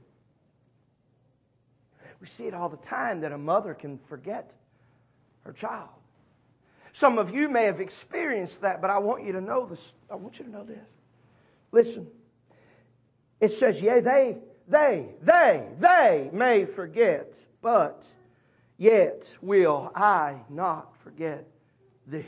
We 2.20 2.26
see 2.36 2.44
it 2.44 2.52
all 2.52 2.68
the 2.68 2.76
time 2.76 3.22
that 3.22 3.32
a 3.32 3.38
mother 3.38 3.72
can 3.72 3.98
forget 4.10 4.52
her 5.44 5.54
child. 5.54 5.88
Some 6.92 7.18
of 7.18 7.34
you 7.34 7.48
may 7.48 7.64
have 7.64 7.80
experienced 7.80 8.60
that, 8.62 8.80
but 8.80 8.90
I 8.90 8.98
want 8.98 9.24
you 9.24 9.32
to 9.32 9.40
know 9.40 9.66
this. 9.66 9.92
I 10.10 10.16
want 10.16 10.38
you 10.38 10.44
to 10.44 10.50
know 10.50 10.64
this. 10.64 10.78
Listen. 11.72 12.06
It 13.40 13.52
says, 13.52 13.80
yea, 13.80 14.00
they, 14.00 14.36
they, 14.66 15.06
they, 15.22 15.64
they 15.78 16.30
may 16.32 16.64
forget, 16.64 17.32
but 17.62 18.02
yet 18.76 19.24
will 19.40 19.92
I 19.94 20.36
not 20.48 20.92
forget 21.04 21.46
thee. 22.06 22.26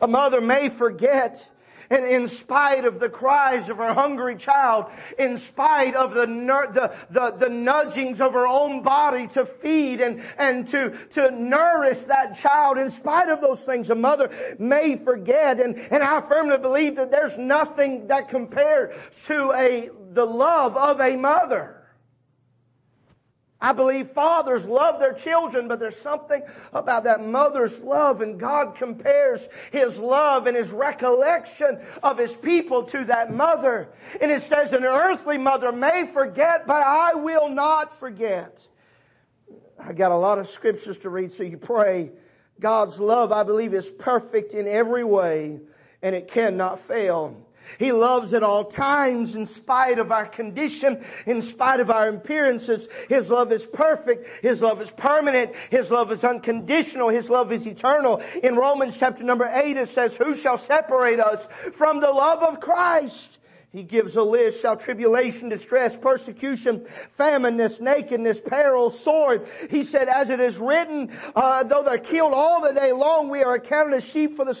A 0.00 0.06
mother 0.06 0.40
may 0.40 0.68
forget 0.68 1.46
and 1.90 2.04
in 2.04 2.28
spite 2.28 2.84
of 2.84 3.00
the 3.00 3.08
cries 3.08 3.68
of 3.68 3.78
her 3.78 3.94
hungry 3.94 4.36
child, 4.36 4.86
in 5.18 5.38
spite 5.38 5.94
of 5.94 6.14
the, 6.14 6.26
the, 6.26 6.92
the, 7.10 7.36
the 7.38 7.48
nudgings 7.48 8.20
of 8.20 8.32
her 8.32 8.46
own 8.46 8.82
body 8.82 9.28
to 9.28 9.44
feed 9.44 10.00
and, 10.00 10.22
and 10.38 10.68
to, 10.68 10.96
to 11.14 11.30
nourish 11.30 11.98
that 12.06 12.38
child, 12.38 12.78
in 12.78 12.90
spite 12.90 13.28
of 13.28 13.40
those 13.40 13.60
things, 13.60 13.90
a 13.90 13.94
mother 13.94 14.30
may 14.58 14.96
forget. 14.96 15.60
And, 15.60 15.76
and 15.76 16.02
I 16.02 16.20
firmly 16.28 16.58
believe 16.58 16.96
that 16.96 17.10
there's 17.10 17.36
nothing 17.38 18.08
that 18.08 18.28
compares 18.28 18.94
to 19.26 19.52
a, 19.52 19.90
the 20.12 20.24
love 20.24 20.76
of 20.76 21.00
a 21.00 21.16
mother. 21.16 21.81
I 23.62 23.70
believe 23.72 24.10
fathers 24.10 24.64
love 24.64 24.98
their 24.98 25.12
children, 25.12 25.68
but 25.68 25.78
there's 25.78 25.96
something 25.98 26.42
about 26.72 27.04
that 27.04 27.24
mother's 27.24 27.78
love 27.78 28.20
and 28.20 28.38
God 28.38 28.74
compares 28.74 29.40
His 29.70 29.96
love 29.96 30.48
and 30.48 30.56
His 30.56 30.70
recollection 30.70 31.78
of 32.02 32.18
His 32.18 32.34
people 32.34 32.82
to 32.86 33.04
that 33.04 33.32
mother. 33.32 33.88
And 34.20 34.32
it 34.32 34.42
says 34.42 34.72
an 34.72 34.84
earthly 34.84 35.38
mother 35.38 35.70
may 35.70 36.10
forget, 36.12 36.66
but 36.66 36.84
I 36.84 37.14
will 37.14 37.48
not 37.48 37.96
forget. 38.00 38.66
I 39.78 39.92
got 39.92 40.10
a 40.10 40.16
lot 40.16 40.40
of 40.40 40.48
scriptures 40.48 40.98
to 40.98 41.08
read, 41.08 41.32
so 41.32 41.44
you 41.44 41.56
pray. 41.56 42.10
God's 42.58 42.98
love, 42.98 43.30
I 43.30 43.44
believe, 43.44 43.74
is 43.74 43.88
perfect 43.88 44.54
in 44.54 44.66
every 44.66 45.04
way 45.04 45.60
and 46.02 46.16
it 46.16 46.26
cannot 46.26 46.80
fail. 46.80 47.41
He 47.78 47.92
loves 47.92 48.34
at 48.34 48.42
all 48.42 48.64
times 48.64 49.34
in 49.34 49.46
spite 49.46 49.98
of 49.98 50.12
our 50.12 50.26
condition, 50.26 51.04
in 51.26 51.42
spite 51.42 51.80
of 51.80 51.90
our 51.90 52.08
appearances. 52.08 52.88
His 53.08 53.30
love 53.30 53.52
is 53.52 53.66
perfect. 53.66 54.26
His 54.42 54.62
love 54.62 54.80
is 54.80 54.90
permanent. 54.90 55.52
His 55.70 55.90
love 55.90 56.12
is 56.12 56.24
unconditional. 56.24 57.08
His 57.08 57.28
love 57.28 57.52
is 57.52 57.66
eternal. 57.66 58.22
In 58.42 58.56
Romans 58.56 58.96
chapter 58.98 59.24
number 59.24 59.50
8 59.52 59.76
it 59.76 59.88
says, 59.88 60.14
who 60.14 60.34
shall 60.34 60.58
separate 60.58 61.20
us 61.20 61.46
from 61.74 62.00
the 62.00 62.10
love 62.10 62.42
of 62.42 62.60
Christ? 62.60 63.38
He 63.72 63.82
gives 63.82 64.16
a 64.16 64.22
list, 64.22 64.60
shall 64.60 64.76
tribulation, 64.76 65.48
distress, 65.48 65.96
persecution, 65.96 66.86
famine,ness, 67.12 67.80
nakedness, 67.80 68.42
peril, 68.44 68.90
sword. 68.90 69.46
He 69.70 69.82
said, 69.82 70.08
as 70.08 70.28
it 70.28 70.40
is 70.40 70.58
written, 70.58 71.10
uh, 71.34 71.62
though 71.62 71.82
they're 71.82 71.96
killed 71.96 72.34
all 72.34 72.60
the 72.60 72.74
day 72.74 72.92
long, 72.92 73.30
we 73.30 73.42
are 73.42 73.54
accounted 73.54 73.94
as 73.94 74.04
sheep 74.04 74.36
for 74.36 74.44
the 74.44 74.54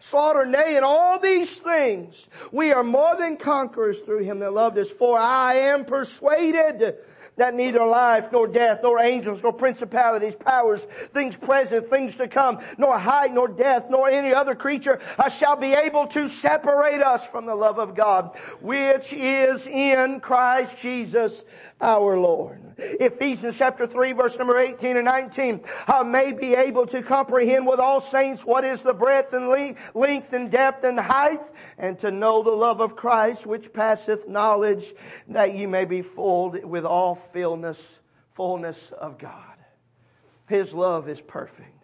slaughter. 0.00 0.44
Nay, 0.44 0.76
in 0.76 0.84
all 0.84 1.18
these 1.18 1.58
things, 1.58 2.28
we 2.52 2.70
are 2.72 2.84
more 2.84 3.16
than 3.16 3.38
conquerors 3.38 4.00
through 4.00 4.24
him 4.24 4.40
that 4.40 4.52
loved 4.52 4.76
us. 4.76 4.90
For 4.90 5.18
I 5.18 5.54
am 5.54 5.86
persuaded 5.86 6.98
that 7.36 7.54
neither 7.54 7.84
life, 7.84 8.30
nor 8.32 8.46
death, 8.46 8.80
nor 8.82 9.00
angels, 9.00 9.42
nor 9.42 9.52
principalities, 9.52 10.34
powers, 10.34 10.80
things 11.14 11.36
present, 11.36 11.88
things 11.90 12.14
to 12.16 12.28
come, 12.28 12.58
nor 12.78 12.98
height, 12.98 13.32
nor 13.32 13.48
death, 13.48 13.84
nor 13.88 14.08
any 14.08 14.34
other 14.34 14.54
creature 14.54 15.00
uh, 15.18 15.28
shall 15.28 15.56
be 15.56 15.72
able 15.72 16.06
to 16.06 16.28
separate 16.28 17.00
us 17.00 17.24
from 17.26 17.46
the 17.46 17.54
love 17.54 17.78
of 17.78 17.94
God, 17.94 18.36
which 18.60 19.12
is 19.12 19.66
in 19.66 20.20
Christ 20.20 20.76
Jesus 20.78 21.42
our 21.80 22.18
Lord. 22.18 22.60
Ephesians 22.78 23.56
chapter 23.56 23.86
3 23.86 24.12
verse 24.12 24.36
number 24.36 24.58
18 24.58 24.96
and 24.96 25.04
19. 25.04 25.60
I 25.86 26.02
may 26.02 26.32
be 26.32 26.54
able 26.54 26.86
to 26.88 27.02
comprehend 27.02 27.66
with 27.66 27.78
all 27.80 28.00
saints 28.00 28.44
what 28.44 28.64
is 28.64 28.82
the 28.82 28.94
breadth 28.94 29.32
and 29.32 29.48
length 29.94 30.32
and 30.32 30.50
depth 30.50 30.84
and 30.84 30.98
height 30.98 31.42
and 31.78 31.98
to 32.00 32.10
know 32.10 32.42
the 32.42 32.50
love 32.50 32.80
of 32.80 32.96
Christ 32.96 33.46
which 33.46 33.72
passeth 33.72 34.28
knowledge 34.28 34.94
that 35.28 35.54
ye 35.54 35.66
may 35.66 35.84
be 35.84 36.02
filled 36.02 36.64
with 36.64 36.84
all 36.84 37.18
fullness, 37.32 37.78
fullness 38.34 38.92
of 38.98 39.18
God. 39.18 39.34
His 40.48 40.72
love 40.72 41.08
is 41.08 41.20
perfect. 41.20 41.79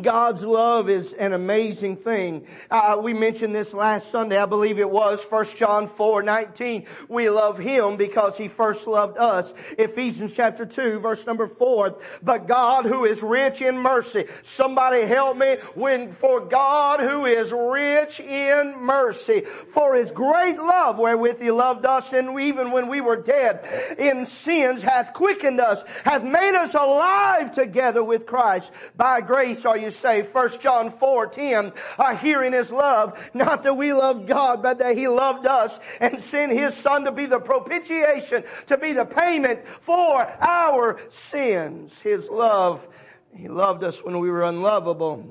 God's 0.00 0.42
love 0.42 0.88
is 0.88 1.12
an 1.12 1.32
amazing 1.32 1.96
thing. 1.96 2.46
Uh, 2.70 3.00
we 3.02 3.14
mentioned 3.14 3.54
this 3.54 3.72
last 3.72 4.10
Sunday, 4.10 4.36
I 4.36 4.46
believe 4.46 4.78
it 4.78 4.90
was, 4.90 5.20
1 5.28 5.44
John 5.56 5.88
4, 5.96 6.22
19. 6.22 6.86
We 7.08 7.30
love 7.30 7.58
Him 7.58 7.96
because 7.96 8.36
He 8.36 8.48
first 8.48 8.86
loved 8.86 9.18
us. 9.18 9.52
Ephesians 9.78 10.32
chapter 10.34 10.66
2, 10.66 11.00
verse 11.00 11.24
number 11.26 11.48
4. 11.48 11.96
But 12.22 12.48
God 12.48 12.86
who 12.86 13.04
is 13.04 13.22
rich 13.22 13.62
in 13.62 13.78
mercy. 13.78 14.26
Somebody 14.42 15.02
help 15.02 15.36
me. 15.36 15.56
When, 15.74 16.14
for 16.14 16.40
God 16.40 17.00
who 17.00 17.26
is 17.26 17.52
rich 17.52 18.20
in 18.20 18.74
mercy. 18.78 19.44
For 19.72 19.94
His 19.94 20.10
great 20.10 20.58
love 20.58 20.98
wherewith 20.98 21.40
He 21.40 21.50
loved 21.50 21.84
us 21.84 22.12
and 22.12 22.38
even 22.40 22.72
when 22.72 22.88
we 22.88 23.00
were 23.00 23.16
dead 23.16 23.96
in 23.98 24.26
sins 24.26 24.82
hath 24.82 25.12
quickened 25.12 25.60
us, 25.60 25.82
hath 26.04 26.22
made 26.22 26.54
us 26.54 26.74
alive 26.74 27.54
together 27.54 28.02
with 28.02 28.26
Christ. 28.26 28.70
By 28.96 29.20
grace 29.20 29.57
are 29.64 29.76
you 29.76 29.90
saved. 29.90 30.32
1 30.34 30.58
John 30.60 30.92
4, 30.98 31.26
10, 31.26 31.72
uh, 31.98 32.16
hearing 32.16 32.52
his 32.52 32.70
love, 32.70 33.18
not 33.34 33.62
that 33.64 33.74
we 33.74 33.92
love 33.92 34.26
God, 34.26 34.62
but 34.62 34.78
that 34.78 34.96
he 34.96 35.08
loved 35.08 35.46
us 35.46 35.78
and 36.00 36.22
sent 36.22 36.52
his 36.52 36.74
son 36.74 37.04
to 37.04 37.12
be 37.12 37.26
the 37.26 37.38
propitiation, 37.38 38.44
to 38.68 38.76
be 38.76 38.92
the 38.92 39.04
payment 39.04 39.60
for 39.82 40.20
our 40.40 41.00
sins. 41.30 41.92
His 42.02 42.28
love, 42.28 42.86
he 43.34 43.48
loved 43.48 43.84
us 43.84 44.02
when 44.04 44.18
we 44.18 44.30
were 44.30 44.44
unlovable. 44.44 45.24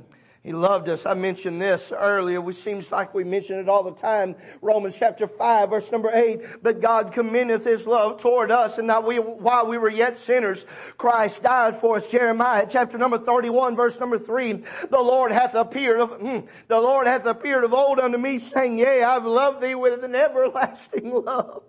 He 0.47 0.53
loved 0.53 0.87
us. 0.87 1.05
I 1.05 1.13
mentioned 1.13 1.61
this 1.61 1.91
earlier. 1.91 2.39
We 2.39 2.53
seems 2.53 2.89
like 2.89 3.13
we 3.13 3.25
mention 3.25 3.59
it 3.59 3.67
all 3.67 3.83
the 3.83 3.99
time. 3.99 4.33
Romans 4.61 4.95
chapter 4.97 5.27
5 5.27 5.69
verse 5.69 5.91
number 5.91 6.09
8. 6.09 6.63
But 6.63 6.79
God 6.79 7.11
commendeth 7.11 7.65
His 7.65 7.85
love 7.85 8.21
toward 8.21 8.49
us 8.49 8.77
and 8.77 8.89
that 8.89 9.03
we, 9.03 9.17
while 9.17 9.67
we 9.67 9.77
were 9.77 9.89
yet 9.89 10.21
sinners, 10.21 10.63
Christ 10.97 11.43
died 11.43 11.81
for 11.81 11.97
us. 11.97 12.07
Jeremiah 12.07 12.65
chapter 12.69 12.97
number 12.97 13.17
31 13.17 13.75
verse 13.75 13.99
number 13.99 14.17
3. 14.17 14.63
The 14.89 14.97
Lord 14.97 15.33
hath 15.33 15.53
appeared 15.53 15.99
of, 15.99 16.11
mm, 16.11 16.47
the 16.69 16.79
Lord 16.79 17.07
hath 17.07 17.25
appeared 17.25 17.65
of 17.65 17.73
old 17.73 17.99
unto 17.99 18.17
me 18.17 18.39
saying, 18.39 18.79
yea, 18.79 19.03
I've 19.03 19.25
loved 19.25 19.59
thee 19.59 19.75
with 19.75 20.01
an 20.01 20.15
everlasting 20.15 21.11
love. 21.25 21.63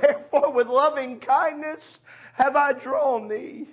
Therefore 0.00 0.52
with 0.52 0.66
loving 0.66 1.20
kindness 1.20 2.00
have 2.32 2.56
I 2.56 2.72
drawn 2.72 3.28
thee. 3.28 3.68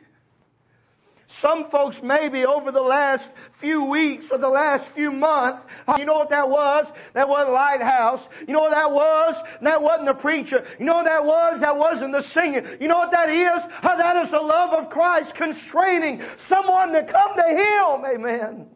Some 1.30 1.70
folks 1.70 2.02
maybe 2.02 2.46
over 2.46 2.72
the 2.72 2.82
last 2.82 3.30
few 3.52 3.84
weeks 3.84 4.28
or 4.32 4.38
the 4.38 4.48
last 4.48 4.88
few 4.88 5.12
months, 5.12 5.62
you 5.98 6.06
know 6.06 6.14
what 6.14 6.30
that 6.30 6.50
was? 6.50 6.88
That 7.14 7.28
wasn't 7.28 7.52
Lighthouse. 7.52 8.26
You 8.48 8.54
know 8.54 8.62
what 8.62 8.72
that 8.72 8.92
was? 8.92 9.36
That 9.62 9.82
wasn't 9.82 10.08
the 10.08 10.14
preacher. 10.14 10.66
You 10.80 10.86
know 10.86 10.96
what 10.96 11.06
that 11.06 11.26
was? 11.26 11.60
That 11.60 11.78
wasn't 11.78 12.14
the 12.14 12.22
singing. 12.22 12.66
You 12.80 12.88
know 12.88 12.98
what 12.98 13.12
that 13.12 13.30
is? 13.30 13.62
That 13.84 14.26
is 14.26 14.32
the 14.32 14.40
love 14.40 14.72
of 14.72 14.90
Christ 14.90 15.36
constraining 15.36 16.22
someone 16.48 16.94
to 16.94 17.04
come 17.04 17.36
to 17.36 17.44
Him. 17.44 18.06
Amen. 18.06 18.68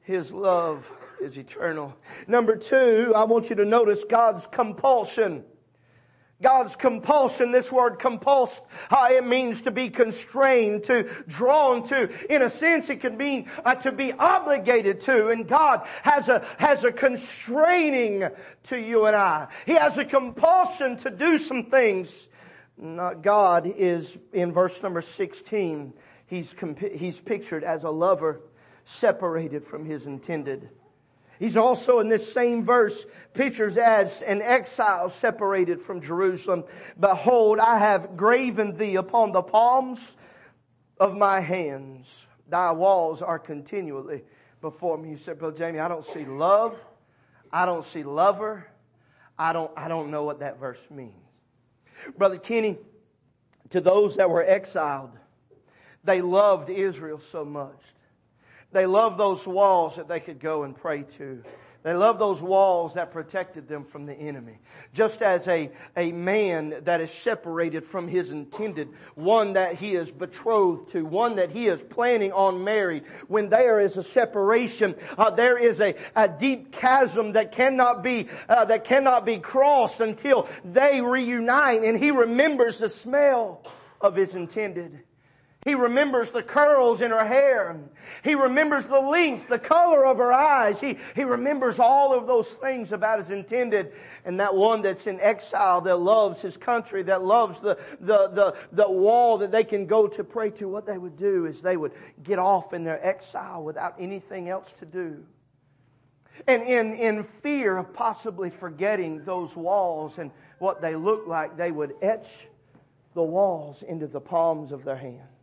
His 0.00 0.32
love 0.32 0.84
is 1.20 1.38
eternal. 1.38 1.94
Number 2.26 2.56
two, 2.56 3.12
I 3.14 3.22
want 3.24 3.48
you 3.48 3.56
to 3.56 3.64
notice 3.64 4.02
God's 4.08 4.46
compulsion. 4.48 5.44
God's 6.42 6.74
compulsion, 6.76 7.52
this 7.52 7.70
word 7.70 7.98
compulsed, 7.98 8.60
how 8.90 9.12
it 9.12 9.24
means 9.24 9.62
to 9.62 9.70
be 9.70 9.88
constrained, 9.88 10.84
to 10.84 11.04
drawn 11.28 11.88
to. 11.88 12.10
In 12.32 12.42
a 12.42 12.50
sense, 12.50 12.90
it 12.90 13.00
can 13.00 13.16
mean 13.16 13.48
uh, 13.64 13.76
to 13.76 13.92
be 13.92 14.12
obligated 14.12 15.00
to. 15.02 15.28
And 15.28 15.48
God 15.48 15.86
has 16.02 16.28
a, 16.28 16.44
has 16.58 16.82
a 16.84 16.92
constraining 16.92 18.28
to 18.64 18.76
you 18.76 19.06
and 19.06 19.16
I. 19.16 19.48
He 19.64 19.72
has 19.72 19.96
a 19.96 20.04
compulsion 20.04 20.96
to 20.98 21.10
do 21.10 21.38
some 21.38 21.66
things. 21.66 22.10
Not 22.76 23.22
God 23.22 23.72
is, 23.76 24.16
in 24.32 24.52
verse 24.52 24.82
number 24.82 25.02
16, 25.02 25.92
he's, 26.26 26.52
he's 26.94 27.20
pictured 27.20 27.62
as 27.62 27.84
a 27.84 27.90
lover 27.90 28.40
separated 28.84 29.64
from 29.64 29.84
his 29.84 30.06
intended. 30.06 30.68
He's 31.38 31.56
also 31.56 32.00
in 32.00 32.08
this 32.08 32.32
same 32.32 32.64
verse 32.64 33.06
pictures 33.32 33.76
as 33.76 34.22
an 34.22 34.40
exile 34.40 35.10
separated 35.10 35.80
from 35.82 36.00
Jerusalem. 36.00 36.64
Behold, 36.98 37.58
I 37.58 37.78
have 37.78 38.16
graven 38.16 38.76
thee 38.76 38.96
upon 38.96 39.32
the 39.32 39.42
palms 39.42 40.00
of 40.98 41.16
my 41.16 41.40
hands. 41.40 42.06
Thy 42.48 42.70
walls 42.70 43.22
are 43.22 43.38
continually 43.38 44.22
before 44.60 44.96
me. 44.96 45.10
You 45.10 45.18
said, 45.24 45.38
Brother 45.38 45.58
Jamie, 45.58 45.80
I 45.80 45.88
don't 45.88 46.06
see 46.12 46.24
love. 46.24 46.76
I 47.52 47.66
don't 47.66 47.86
see 47.86 48.02
lover. 48.02 48.66
I 49.38 49.52
don't, 49.52 49.70
I 49.76 49.88
don't 49.88 50.10
know 50.10 50.22
what 50.22 50.40
that 50.40 50.60
verse 50.60 50.78
means. 50.90 51.12
Brother 52.16 52.38
Kenny, 52.38 52.78
to 53.70 53.80
those 53.80 54.16
that 54.16 54.30
were 54.30 54.44
exiled, 54.44 55.10
they 56.04 56.20
loved 56.20 56.70
Israel 56.70 57.20
so 57.32 57.44
much 57.44 57.80
they 58.74 58.86
loved 58.86 59.18
those 59.18 59.46
walls 59.46 59.96
that 59.96 60.08
they 60.08 60.20
could 60.20 60.40
go 60.40 60.64
and 60.64 60.76
pray 60.76 61.04
to. 61.16 61.42
They 61.84 61.92
loved 61.92 62.18
those 62.18 62.40
walls 62.40 62.94
that 62.94 63.12
protected 63.12 63.68
them 63.68 63.84
from 63.84 64.06
the 64.06 64.14
enemy. 64.14 64.58
Just 64.94 65.20
as 65.20 65.46
a, 65.46 65.70
a 65.96 66.10
man 66.12 66.80
that 66.84 67.00
is 67.00 67.10
separated 67.10 67.86
from 67.86 68.08
his 68.08 68.30
intended, 68.30 68.88
one 69.14 69.52
that 69.52 69.76
he 69.76 69.94
is 69.94 70.10
betrothed 70.10 70.90
to, 70.92 71.04
one 71.04 71.36
that 71.36 71.50
he 71.50 71.66
is 71.66 71.82
planning 71.82 72.32
on 72.32 72.64
marrying, 72.64 73.04
when 73.28 73.48
there 73.48 73.80
is 73.80 73.96
a 73.96 74.02
separation, 74.02 74.94
uh, 75.18 75.30
there 75.30 75.58
is 75.58 75.80
a, 75.80 75.94
a 76.16 76.26
deep 76.26 76.72
chasm 76.72 77.32
that 77.32 77.52
cannot 77.52 78.02
be, 78.02 78.28
uh, 78.48 78.64
that 78.64 78.86
cannot 78.86 79.24
be 79.24 79.38
crossed 79.38 80.00
until 80.00 80.48
they 80.64 81.00
reunite 81.00 81.84
and 81.84 82.02
he 82.02 82.10
remembers 82.10 82.78
the 82.78 82.88
smell 82.88 83.62
of 84.00 84.16
his 84.16 84.34
intended. 84.34 84.98
He 85.64 85.74
remembers 85.74 86.30
the 86.30 86.42
curls 86.42 87.00
in 87.00 87.10
her 87.10 87.24
hair. 87.24 87.80
He 88.22 88.34
remembers 88.34 88.84
the 88.84 89.00
length, 89.00 89.48
the 89.48 89.58
color 89.58 90.04
of 90.04 90.18
her 90.18 90.30
eyes. 90.30 90.78
He, 90.78 90.98
he 91.16 91.24
remembers 91.24 91.78
all 91.78 92.12
of 92.12 92.26
those 92.26 92.48
things 92.48 92.92
about 92.92 93.20
his 93.20 93.30
intended. 93.30 93.92
And 94.26 94.38
that 94.40 94.54
one 94.54 94.82
that's 94.82 95.06
in 95.06 95.18
exile 95.20 95.80
that 95.82 95.96
loves 95.96 96.42
his 96.42 96.58
country, 96.58 97.02
that 97.04 97.22
loves 97.24 97.60
the, 97.60 97.78
the, 98.00 98.28
the, 98.28 98.54
the 98.72 98.90
wall 98.90 99.38
that 99.38 99.50
they 99.50 99.64
can 99.64 99.86
go 99.86 100.06
to 100.06 100.22
pray 100.22 100.50
to, 100.50 100.68
what 100.68 100.84
they 100.84 100.98
would 100.98 101.16
do 101.16 101.46
is 101.46 101.62
they 101.62 101.78
would 101.78 101.92
get 102.22 102.38
off 102.38 102.74
in 102.74 102.84
their 102.84 103.04
exile 103.04 103.64
without 103.64 103.94
anything 103.98 104.50
else 104.50 104.68
to 104.80 104.84
do. 104.84 105.24
And 106.46 106.62
in, 106.62 106.92
in 106.94 107.24
fear 107.42 107.78
of 107.78 107.90
possibly 107.94 108.50
forgetting 108.50 109.24
those 109.24 109.56
walls 109.56 110.18
and 110.18 110.30
what 110.58 110.82
they 110.82 110.94
look 110.94 111.26
like, 111.26 111.56
they 111.56 111.70
would 111.70 111.94
etch 112.02 112.28
the 113.14 113.22
walls 113.22 113.82
into 113.88 114.06
the 114.06 114.20
palms 114.20 114.70
of 114.70 114.84
their 114.84 114.96
hands 114.96 115.33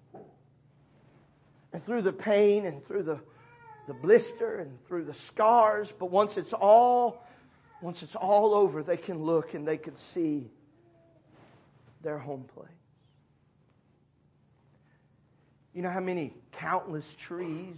and 1.74 1.86
through 1.86 2.02
the 2.02 2.12
pain 2.12 2.66
and 2.66 2.86
through 2.86 3.04
the, 3.04 3.20
the 3.88 3.94
blister 3.94 4.60
and 4.60 4.86
through 4.88 5.06
the 5.06 5.14
scars. 5.14 5.92
But 5.98 6.12
once 6.12 6.38
it's 6.38 6.54
all, 6.54 7.24
once 7.82 8.04
it's 8.04 8.16
all 8.16 8.54
over, 8.54 8.84
they 8.84 8.98
can 8.98 9.24
look 9.24 9.54
and 9.54 9.68
they 9.68 9.78
can 9.78 9.94
see 10.14 10.50
their 12.02 12.18
home 12.18 12.46
place. 12.56 12.68
You 15.74 15.82
know 15.82 15.90
how 15.90 16.02
many 16.02 16.34
countless 16.52 17.06
trees 17.18 17.76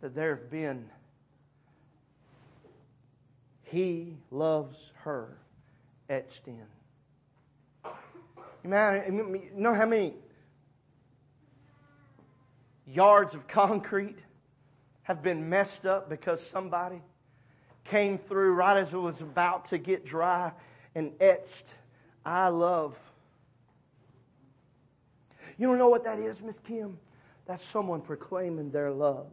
that 0.00 0.14
there 0.14 0.36
have 0.36 0.50
been? 0.50 0.88
He 3.64 4.16
loves 4.30 4.76
her 5.04 5.36
etched 6.08 6.46
in. 6.46 6.64
You 8.64 8.70
know 8.70 9.74
how 9.74 9.86
many 9.86 10.14
yards 12.86 13.34
of 13.34 13.46
concrete 13.48 14.18
have 15.02 15.22
been 15.22 15.48
messed 15.48 15.86
up 15.86 16.08
because 16.08 16.44
somebody 16.44 17.00
came 17.84 18.18
through 18.18 18.52
right 18.52 18.76
as 18.76 18.92
it 18.92 18.96
was 18.96 19.20
about 19.20 19.68
to 19.70 19.78
get 19.78 20.04
dry 20.04 20.52
and 20.94 21.12
etched, 21.20 21.64
I 22.24 22.48
love. 22.48 22.96
You 25.58 25.66
don't 25.66 25.78
know 25.78 25.88
what 25.88 26.04
that 26.04 26.18
is, 26.18 26.40
Miss 26.40 26.56
Kim? 26.66 26.98
That's 27.46 27.64
someone 27.64 28.00
proclaiming 28.00 28.70
their 28.70 28.90
love. 28.90 29.26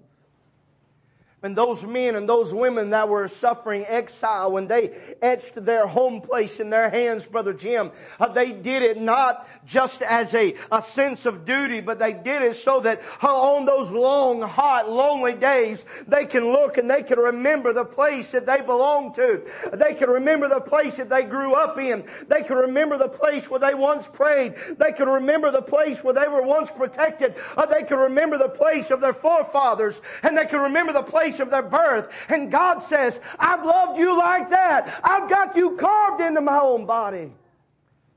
And 1.42 1.56
those 1.56 1.84
men 1.84 2.16
and 2.16 2.28
those 2.28 2.54
women 2.54 2.90
that 2.90 3.08
were 3.08 3.30
suffering 3.30 3.86
exile, 3.88 4.52
when 4.52 4.68
they 4.68 4.92
etched 5.22 5.64
their 5.64 5.88
home 5.88 6.20
place 6.20 6.60
in 6.60 6.70
their 6.70 6.90
hands, 6.90 7.26
Brother 7.26 7.54
Jim, 7.54 7.92
uh, 8.20 8.28
they 8.28 8.52
did 8.52 8.82
it 8.82 9.00
not 9.00 9.48
just 9.66 10.02
as 10.02 10.34
a, 10.34 10.56
a 10.70 10.82
sense 10.82 11.26
of 11.26 11.46
duty, 11.46 11.80
but 11.80 11.98
they 11.98 12.12
did 12.12 12.42
it 12.42 12.58
so 12.58 12.82
that 12.82 13.02
uh, 13.24 13.28
on 13.28 13.66
those 13.66 13.90
long, 13.90 14.42
hot, 14.42 14.92
lonely 14.92 15.34
days, 15.34 15.86
they 16.10 16.26
can 16.26 16.52
look 16.52 16.78
and 16.78 16.90
they 16.90 17.04
can 17.04 17.18
remember 17.18 17.72
the 17.72 17.86
place 17.86 18.30
that 18.32 18.46
they 18.46 18.60
belong 18.60 19.14
to. 19.14 19.42
They 19.74 19.94
can 19.94 20.10
remember 20.10 20.50
the 20.50 20.60
place 20.60 20.98
that 20.98 21.10
they 21.10 21.24
grew 21.24 21.54
up 21.54 21.78
in. 21.78 22.04
They 22.28 22.44
can 22.44 22.58
remember 22.58 22.98
the 22.98 23.08
place 23.08 23.50
where 23.50 23.62
they 23.62 23.76
once 23.76 24.08
prayed. 24.08 24.56
They 24.78 24.92
can 24.92 25.08
remember 25.08 25.52
the 25.52 25.62
place 25.62 26.04
where 26.04 26.14
they 26.14 26.28
were 26.28 26.44
once 26.44 26.70
protected. 26.76 27.36
Uh, 27.56 27.66
they 27.66 27.84
can 27.84 27.98
remember 27.98 28.38
the 28.38 28.50
place 28.50 28.90
of 28.92 29.00
their 29.00 29.14
forefathers. 29.14 30.02
And 30.24 30.38
they 30.38 30.46
can 30.46 30.60
remember 30.60 30.92
the 30.92 31.04
place 31.04 31.29
place 31.30 31.40
of 31.40 31.50
their 31.50 31.64
birth. 31.64 32.10
And 32.28 32.52
God 32.52 32.84
says, 32.90 33.20
I've 33.38 33.64
loved 33.64 34.00
you 34.00 34.18
like 34.18 34.50
that. 34.50 35.02
I've 35.04 35.30
got 35.30 35.56
you 35.56 35.78
carved 35.78 36.22
into 36.22 36.42
my 36.42 36.60
own 36.60 36.86
body. 36.86 37.32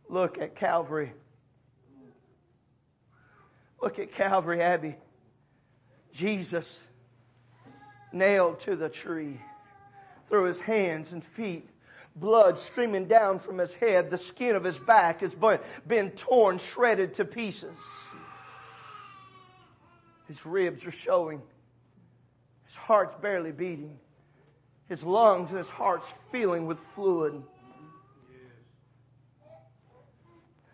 Look 0.08 0.38
at 0.38 0.56
Calvary. 0.56 1.12
Look 3.80 3.98
at 3.98 4.12
Calvary 4.12 4.62
Abbey. 4.62 4.96
Jesus 6.12 6.78
nailed 8.12 8.60
to 8.60 8.76
the 8.76 8.88
tree 8.88 9.40
through 10.28 10.44
his 10.44 10.60
hands 10.60 11.12
and 11.12 11.24
feet 11.24 11.68
blood 12.14 12.58
streaming 12.58 13.06
down 13.06 13.38
from 13.38 13.56
his 13.56 13.72
head. 13.72 14.10
The 14.10 14.18
skin 14.18 14.54
of 14.54 14.62
his 14.62 14.78
back 14.78 15.22
has 15.22 15.34
been 15.86 16.10
torn, 16.10 16.58
shredded 16.58 17.14
to 17.14 17.24
pieces. 17.24 17.74
His 20.28 20.44
ribs 20.44 20.84
are 20.84 20.92
showing. 20.92 21.40
His 22.72 22.78
heart's 22.78 23.14
barely 23.20 23.52
beating. 23.52 23.98
His 24.88 25.04
lungs 25.04 25.50
and 25.50 25.58
his 25.58 25.68
heart's 25.68 26.08
filling 26.30 26.64
with 26.64 26.78
fluid. 26.94 27.42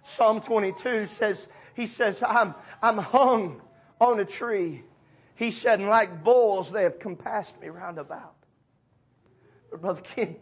Psalm 0.05 0.41
22 0.41 1.07
says, 1.07 1.49
he 1.75 1.89
says, 1.89 2.23
I'm, 2.23 2.55
I'm 2.81 2.99
hung 2.99 3.61
on 4.01 4.21
a 4.21 4.25
tree. 4.25 4.85
He 5.35 5.51
said, 5.51 5.81
and 5.81 5.89
like 5.89 6.23
bulls, 6.23 6.71
they 6.71 6.85
have 6.85 7.01
compassed 7.01 7.61
me 7.61 7.67
round 7.67 7.99
about. 7.99 8.37
But 9.73 9.81
Brother 9.81 10.03
King, 10.03 10.37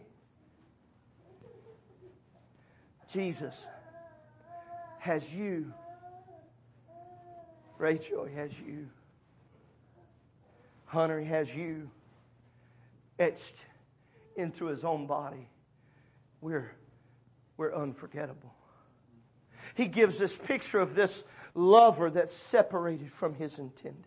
Jesus 3.11 3.55
has 4.99 5.23
you. 5.33 5.73
Rachel 7.79 8.27
has 8.35 8.51
you. 8.63 8.89
Hunter 10.87 11.21
has 11.21 11.47
you 11.49 11.89
etched 13.19 13.55
into 14.35 14.65
his 14.65 14.83
own 14.83 15.05
body. 15.05 15.47
We're, 16.41 16.71
we're 17.57 17.75
unforgettable. 17.75 18.53
He 19.75 19.85
gives 19.85 20.17
this 20.17 20.35
picture 20.35 20.79
of 20.79 20.95
this 20.95 21.23
lover 21.53 22.09
that's 22.09 22.35
separated 22.35 23.11
from 23.11 23.35
his 23.35 23.59
intended. 23.59 24.06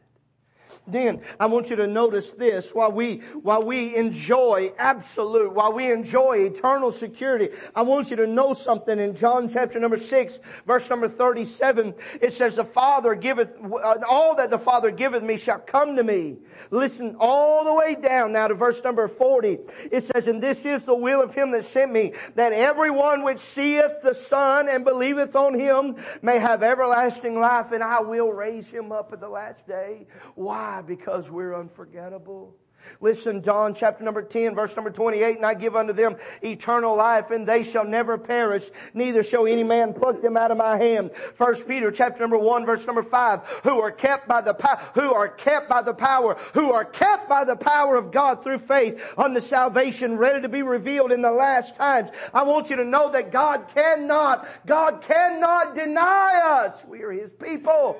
Then 0.87 1.21
I 1.39 1.47
want 1.47 1.71
you 1.71 1.77
to 1.77 1.87
notice 1.87 2.31
this 2.33 2.75
while 2.75 2.91
we, 2.91 3.19
while 3.43 3.63
we 3.63 3.95
enjoy 3.97 4.73
absolute, 4.79 5.53
while 5.53 5.73
we 5.73 5.93
enjoy 5.93 6.47
eternal 6.47 6.91
security, 6.91 7.51
I 7.75 7.83
want 7.83 8.11
you 8.11 8.17
to 8.17 8.27
know 8.27 8.55
something 8.55 8.99
in 8.99 9.15
John 9.15 9.49
chapter 9.49 9.79
number 9.79 10.01
6 10.01 10.39
verse 10.67 10.89
number 10.89 11.09
37. 11.09 11.95
It 12.21 12.35
says 12.35 12.57
the 12.57 12.65
Father 12.65 13.15
giveth, 13.15 13.51
uh, 13.63 13.97
all 14.09 14.35
that 14.37 14.51
the 14.51 14.59
Father 14.59 14.91
giveth 14.91 15.23
me 15.23 15.37
shall 15.37 15.59
come 15.59 15.97
to 15.97 16.03
me. 16.03 16.37
Listen 16.71 17.17
all 17.19 17.65
the 17.65 17.75
way 17.75 17.97
down 17.97 18.33
now 18.33 18.49
to 18.49 18.55
verse 18.55 18.81
number 18.85 19.09
40. 19.09 19.59
It 19.91 20.09
says, 20.13 20.27
and 20.27 20.43
this 20.43 20.65
is 20.65 20.85
the 20.85 20.95
will 20.95 21.21
of 21.21 21.35
him 21.35 21.51
that 21.53 21.65
sent 21.65 21.93
me, 21.93 22.13
that 22.37 22.53
everyone 22.53 23.25
which 23.25 23.41
seeth 23.41 24.03
the 24.03 24.15
Son 24.29 24.69
and 24.69 24.85
believeth 24.85 25.35
on 25.35 25.59
him 25.59 25.97
may 26.23 26.39
have 26.39 26.63
everlasting 26.63 27.39
life 27.39 27.73
and 27.73 27.83
I 27.83 28.01
will 28.01 28.33
raise 28.33 28.69
him 28.69 28.93
up 28.93 29.13
at 29.13 29.21
the 29.21 29.29
last 29.29 29.67
day. 29.67 30.07
Why? 30.35 30.70
Because 30.87 31.31
we're 31.31 31.55
unforgettable. 31.55 32.55
Listen, 33.01 33.43
John 33.43 33.75
chapter 33.75 34.05
number 34.05 34.23
10 34.23 34.55
verse 34.55 34.75
number 34.75 34.91
28, 34.91 35.37
and 35.37 35.47
I 35.47 35.55
give 35.55 35.77
unto 35.77 35.93
them 35.93 36.17
eternal 36.43 36.97
life 36.97 37.31
and 37.31 37.47
they 37.47 37.63
shall 37.63 37.85
never 37.85 38.19
perish, 38.19 38.69
neither 38.95 39.23
shall 39.23 39.47
any 39.47 39.63
man 39.63 39.95
pluck 39.95 40.21
them 40.21 40.37
out 40.37 40.51
of 40.51 40.59
my 40.59 40.77
hand. 40.77 41.11
First 41.37 41.67
Peter 41.67 41.91
chapter 41.91 42.21
number 42.21 42.39
1 42.39 42.67
verse 42.67 42.85
number 42.87 43.03
5, 43.03 43.41
who 43.63 43.81
are 43.81 43.91
kept 43.91 44.29
by 44.29 44.41
the 44.41 44.55
power, 44.55 44.81
who 44.95 45.15
are 45.15 45.29
kept 45.29 45.69
by 45.69 45.83
the 45.83 45.95
power, 45.95 46.37
who 46.53 46.73
are 46.73 46.85
kept 46.85 47.29
by 47.29 47.45
the 47.45 47.57
power 47.57 47.97
of 47.97 48.13
God 48.13 48.43
through 48.43 48.59
faith 48.61 49.01
unto 49.17 49.41
salvation 49.41 50.17
ready 50.17 50.43
to 50.43 50.49
be 50.49 50.63
revealed 50.63 51.13
in 51.13 51.23
the 51.23 51.33
last 51.33 51.77
times. 51.77 52.11
I 52.35 52.43
want 52.43 52.71
you 52.71 52.77
to 52.77 52.85
know 52.85 53.13
that 53.13 53.33
God 53.33 53.67
cannot, 53.75 54.47
God 54.67 55.03
cannot 55.03 55.75
deny 55.75 56.41
us. 56.65 56.85
We 56.87 57.03
are 57.03 57.13
His 57.13 57.31
people. 57.33 57.99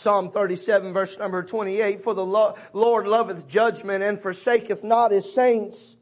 Psalm 0.00 0.30
37 0.30 0.94
verse 0.94 1.18
number 1.18 1.42
28, 1.42 2.02
for 2.02 2.14
the 2.14 2.24
Lord 2.24 3.06
loveth 3.06 3.46
judgment 3.46 4.02
and 4.02 4.18
forsaketh 4.18 4.82
not 4.82 5.10
his 5.10 5.30
saints, 5.34 5.96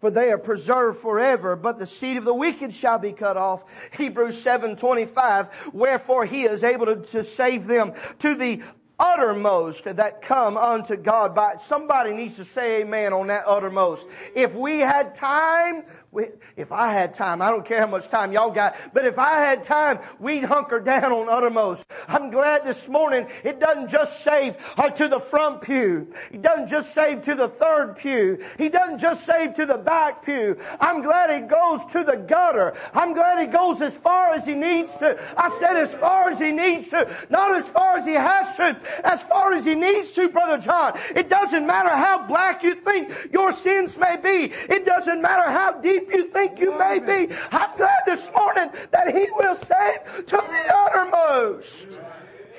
for 0.00 0.10
they 0.10 0.30
are 0.30 0.38
preserved 0.38 1.00
forever, 1.00 1.54
but 1.54 1.78
the 1.78 1.86
seed 1.86 2.16
of 2.16 2.24
the 2.24 2.32
wicked 2.32 2.72
shall 2.72 2.98
be 2.98 3.12
cut 3.12 3.36
off. 3.36 3.62
Hebrews 3.92 4.42
7:25, 4.42 5.50
wherefore 5.74 6.24
he 6.24 6.44
is 6.44 6.64
able 6.64 6.86
to, 6.86 6.96
to 6.96 7.24
save 7.24 7.66
them 7.66 7.92
to 8.20 8.34
the 8.34 8.62
uttermost 8.98 9.84
that 9.84 10.22
come 10.22 10.56
unto 10.56 10.96
God 10.96 11.34
by, 11.34 11.56
somebody 11.66 12.12
needs 12.12 12.36
to 12.36 12.44
say 12.44 12.80
amen 12.80 13.12
on 13.12 13.26
that 13.26 13.44
uttermost. 13.46 14.06
If 14.34 14.54
we 14.54 14.80
had 14.80 15.14
time, 15.14 15.84
we, 16.12 16.28
if 16.56 16.72
I 16.72 16.92
had 16.92 17.14
time, 17.14 17.42
I 17.42 17.50
don't 17.50 17.66
care 17.66 17.80
how 17.80 17.86
much 17.86 18.08
time 18.08 18.32
y'all 18.32 18.50
got, 18.50 18.74
but 18.94 19.04
if 19.04 19.18
I 19.18 19.40
had 19.40 19.64
time, 19.64 19.98
we'd 20.18 20.44
hunker 20.44 20.80
down 20.80 21.12
on 21.12 21.28
uttermost. 21.28 21.84
I'm 22.08 22.30
glad 22.30 22.64
this 22.64 22.88
morning 22.88 23.26
it 23.44 23.60
doesn't 23.60 23.88
just 23.88 24.24
save 24.24 24.56
uh, 24.78 24.88
to 24.90 25.08
the 25.08 25.20
front 25.20 25.62
pew. 25.62 26.12
He 26.30 26.38
doesn't 26.38 26.68
just 26.68 26.94
save 26.94 27.24
to 27.24 27.34
the 27.34 27.48
third 27.48 27.96
pew. 27.98 28.42
He 28.56 28.70
doesn't 28.70 28.98
just 28.98 29.26
save 29.26 29.56
to 29.56 29.66
the 29.66 29.76
back 29.76 30.24
pew. 30.24 30.56
I'm 30.80 31.02
glad 31.02 31.28
it 31.30 31.48
goes 31.48 31.80
to 31.92 32.02
the 32.02 32.16
gutter. 32.16 32.74
I'm 32.94 33.12
glad 33.12 33.38
it 33.40 33.52
goes 33.52 33.82
as 33.82 33.92
far 34.02 34.32
as 34.32 34.46
he 34.46 34.54
needs 34.54 34.90
to. 34.94 35.18
I 35.36 35.54
said 35.60 35.76
as 35.76 35.90
far 36.00 36.30
as 36.30 36.38
he 36.38 36.50
needs 36.50 36.88
to, 36.88 37.14
not 37.28 37.56
as 37.56 37.66
far 37.66 37.98
as 37.98 38.06
he 38.06 38.14
has 38.14 38.56
to 38.56 38.85
as 39.04 39.20
far 39.22 39.52
as 39.52 39.64
he 39.64 39.74
needs 39.74 40.12
to, 40.12 40.28
Brother 40.28 40.58
John. 40.58 40.98
It 41.14 41.28
doesn't 41.28 41.66
matter 41.66 41.90
how 41.90 42.26
black 42.26 42.62
you 42.62 42.74
think 42.74 43.12
your 43.32 43.52
sins 43.52 43.96
may 43.96 44.16
be. 44.16 44.52
It 44.68 44.84
doesn't 44.84 45.20
matter 45.22 45.50
how 45.50 45.80
deep 45.80 46.12
you 46.12 46.30
think 46.30 46.58
you 46.58 46.76
may 46.78 46.98
be. 46.98 47.34
I'm 47.50 47.76
glad 47.76 48.02
this 48.06 48.28
morning 48.36 48.70
that 48.90 49.14
he 49.14 49.28
will 49.36 49.56
save 49.56 50.26
to 50.26 50.36
the 50.36 50.74
uttermost. 50.74 51.86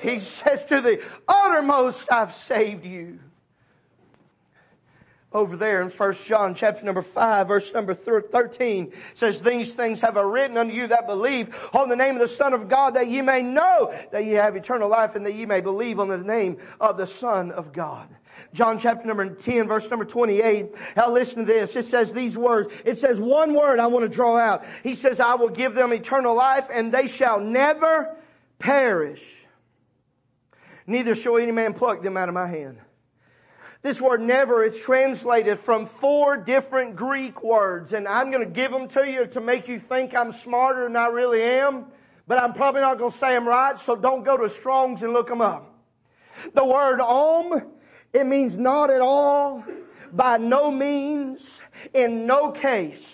He 0.00 0.18
says 0.18 0.60
to 0.68 0.80
the 0.80 1.02
uttermost, 1.26 2.10
I've 2.10 2.34
saved 2.34 2.84
you 2.84 3.18
over 5.32 5.56
there 5.56 5.82
in 5.82 5.90
1 5.90 6.14
John 6.24 6.54
chapter 6.54 6.84
number 6.84 7.02
5 7.02 7.48
verse 7.48 7.72
number 7.74 7.94
13 7.94 8.92
says, 9.14 9.40
These 9.40 9.74
things 9.74 10.00
have 10.00 10.16
I 10.16 10.22
written 10.22 10.56
unto 10.56 10.74
you 10.74 10.86
that 10.86 11.06
believe 11.06 11.54
on 11.74 11.88
the 11.88 11.96
name 11.96 12.18
of 12.18 12.28
the 12.28 12.34
Son 12.34 12.54
of 12.54 12.68
God 12.68 12.94
that 12.94 13.10
ye 13.10 13.20
may 13.20 13.42
know 13.42 13.94
that 14.10 14.24
ye 14.24 14.32
have 14.32 14.56
eternal 14.56 14.88
life 14.88 15.16
and 15.16 15.26
that 15.26 15.34
ye 15.34 15.44
may 15.44 15.60
believe 15.60 16.00
on 16.00 16.08
the 16.08 16.16
name 16.16 16.56
of 16.80 16.96
the 16.96 17.06
Son 17.06 17.50
of 17.52 17.72
God. 17.72 18.08
John 18.54 18.78
chapter 18.78 19.06
number 19.06 19.28
10 19.28 19.68
verse 19.68 19.88
number 19.90 20.06
28. 20.06 20.72
Now 20.96 21.12
listen 21.12 21.40
to 21.40 21.44
this. 21.44 21.76
It 21.76 21.86
says 21.86 22.10
these 22.12 22.36
words. 22.36 22.72
It 22.86 22.96
says 22.96 23.20
one 23.20 23.52
word 23.52 23.78
I 23.80 23.86
want 23.88 24.04
to 24.04 24.08
draw 24.08 24.38
out. 24.38 24.64
He 24.82 24.94
says, 24.94 25.20
I 25.20 25.34
will 25.34 25.50
give 25.50 25.74
them 25.74 25.92
eternal 25.92 26.34
life 26.34 26.64
and 26.72 26.92
they 26.92 27.06
shall 27.06 27.38
never 27.38 28.16
perish. 28.58 29.22
Neither 30.86 31.14
shall 31.14 31.36
any 31.36 31.52
man 31.52 31.74
pluck 31.74 32.02
them 32.02 32.16
out 32.16 32.30
of 32.30 32.34
my 32.34 32.48
hand. 32.48 32.78
This 33.80 34.00
word 34.00 34.20
never 34.20 34.64
is 34.64 34.76
translated 34.76 35.60
from 35.60 35.86
four 35.86 36.36
different 36.36 36.96
Greek 36.96 37.44
words, 37.44 37.92
and 37.92 38.08
I'm 38.08 38.32
going 38.32 38.44
to 38.44 38.50
give 38.50 38.72
them 38.72 38.88
to 38.88 39.08
you 39.08 39.26
to 39.26 39.40
make 39.40 39.68
you 39.68 39.78
think 39.78 40.16
I'm 40.16 40.32
smarter 40.32 40.84
than 40.84 40.96
I 40.96 41.06
really 41.06 41.42
am, 41.42 41.86
but 42.26 42.42
I'm 42.42 42.54
probably 42.54 42.80
not 42.80 42.98
going 42.98 43.12
to 43.12 43.18
say 43.18 43.34
them 43.34 43.46
right, 43.46 43.78
so 43.78 43.94
don't 43.94 44.24
go 44.24 44.36
to 44.36 44.50
Strong's 44.50 45.02
and 45.02 45.12
look 45.12 45.28
them 45.28 45.40
up. 45.40 45.74
The 46.54 46.64
word 46.64 47.00
om, 47.00 47.62
it 48.12 48.26
means 48.26 48.56
not 48.56 48.90
at 48.90 49.00
all, 49.00 49.64
by 50.12 50.38
no 50.38 50.72
means, 50.72 51.48
in 51.94 52.26
no 52.26 52.50
case. 52.50 53.06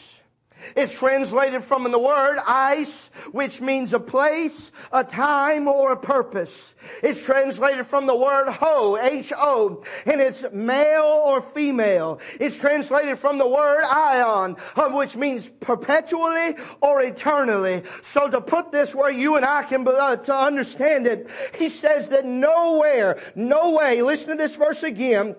It's 0.76 0.92
translated 0.92 1.64
from 1.64 1.90
the 1.90 1.98
word 1.98 2.38
ice, 2.46 3.10
which 3.32 3.60
means 3.60 3.92
a 3.92 4.00
place, 4.00 4.70
a 4.92 5.04
time, 5.04 5.68
or 5.68 5.92
a 5.92 5.96
purpose. 5.96 6.54
It's 7.02 7.20
translated 7.20 7.86
from 7.86 8.06
the 8.06 8.14
word 8.14 8.48
ho, 8.48 8.98
H-O, 9.00 9.84
and 10.06 10.20
it's 10.20 10.44
male 10.52 11.22
or 11.24 11.42
female. 11.54 12.20
It's 12.40 12.56
translated 12.56 13.18
from 13.18 13.38
the 13.38 13.46
word 13.46 13.84
aion, 13.84 14.58
uh, 14.76 14.88
which 14.90 15.16
means 15.16 15.48
perpetually 15.60 16.56
or 16.80 17.02
eternally. 17.02 17.82
So 18.12 18.28
to 18.28 18.40
put 18.40 18.72
this 18.72 18.94
where 18.94 19.10
you 19.10 19.36
and 19.36 19.44
I 19.44 19.62
can 19.62 19.86
uh, 19.86 20.16
to 20.16 20.34
understand 20.34 21.06
it, 21.06 21.28
he 21.58 21.68
says 21.68 22.08
that 22.08 22.24
nowhere, 22.24 23.20
no 23.34 23.70
way, 23.70 24.02
listen 24.02 24.28
to 24.28 24.36
this 24.36 24.54
verse 24.54 24.82
again, 24.82 25.36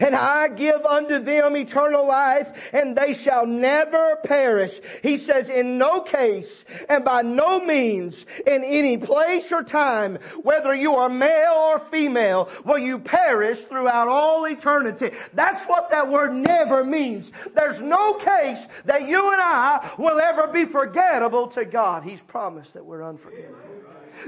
and 0.00 0.14
I 0.14 0.48
give 0.48 0.84
unto 0.84 1.18
them 1.18 1.56
eternal 1.56 2.06
life 2.06 2.48
and 2.72 2.96
they 2.96 3.14
shall 3.14 3.46
never 3.46 4.16
perish. 4.24 4.78
He 5.02 5.18
says 5.18 5.48
in 5.48 5.78
no 5.78 6.00
case 6.00 6.64
and 6.88 7.04
by 7.04 7.22
no 7.22 7.64
means 7.64 8.14
in 8.46 8.64
any 8.64 8.96
place 8.96 9.50
or 9.50 9.62
time, 9.62 10.18
whether 10.42 10.74
you 10.74 10.94
are 10.94 11.08
male 11.08 11.54
or 11.54 11.78
female, 11.90 12.48
will 12.64 12.78
you 12.78 12.98
perish 12.98 13.60
throughout 13.60 14.08
all 14.08 14.46
eternity. 14.46 15.10
That's 15.34 15.64
what 15.66 15.90
that 15.90 16.08
word 16.08 16.32
never 16.32 16.84
means. 16.84 17.32
There's 17.54 17.80
no 17.80 18.14
case 18.14 18.58
that 18.84 19.08
you 19.08 19.32
and 19.32 19.40
I 19.40 19.92
will 19.98 20.20
ever 20.20 20.48
be 20.48 20.64
forgettable 20.64 21.48
to 21.48 21.64
God. 21.64 22.04
He's 22.04 22.20
promised 22.20 22.74
that 22.74 22.84
we're 22.84 23.04
unforgettable. 23.04 23.58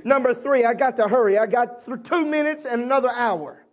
Number 0.03 0.35
three, 0.35 0.65
I 0.65 0.75
got 0.75 0.97
to 0.97 1.09
hurry. 1.09 1.39
I 1.39 1.47
got 1.47 1.85
two 2.05 2.25
minutes 2.25 2.65
and 2.65 2.83
another 2.83 3.11
hour. 3.11 3.64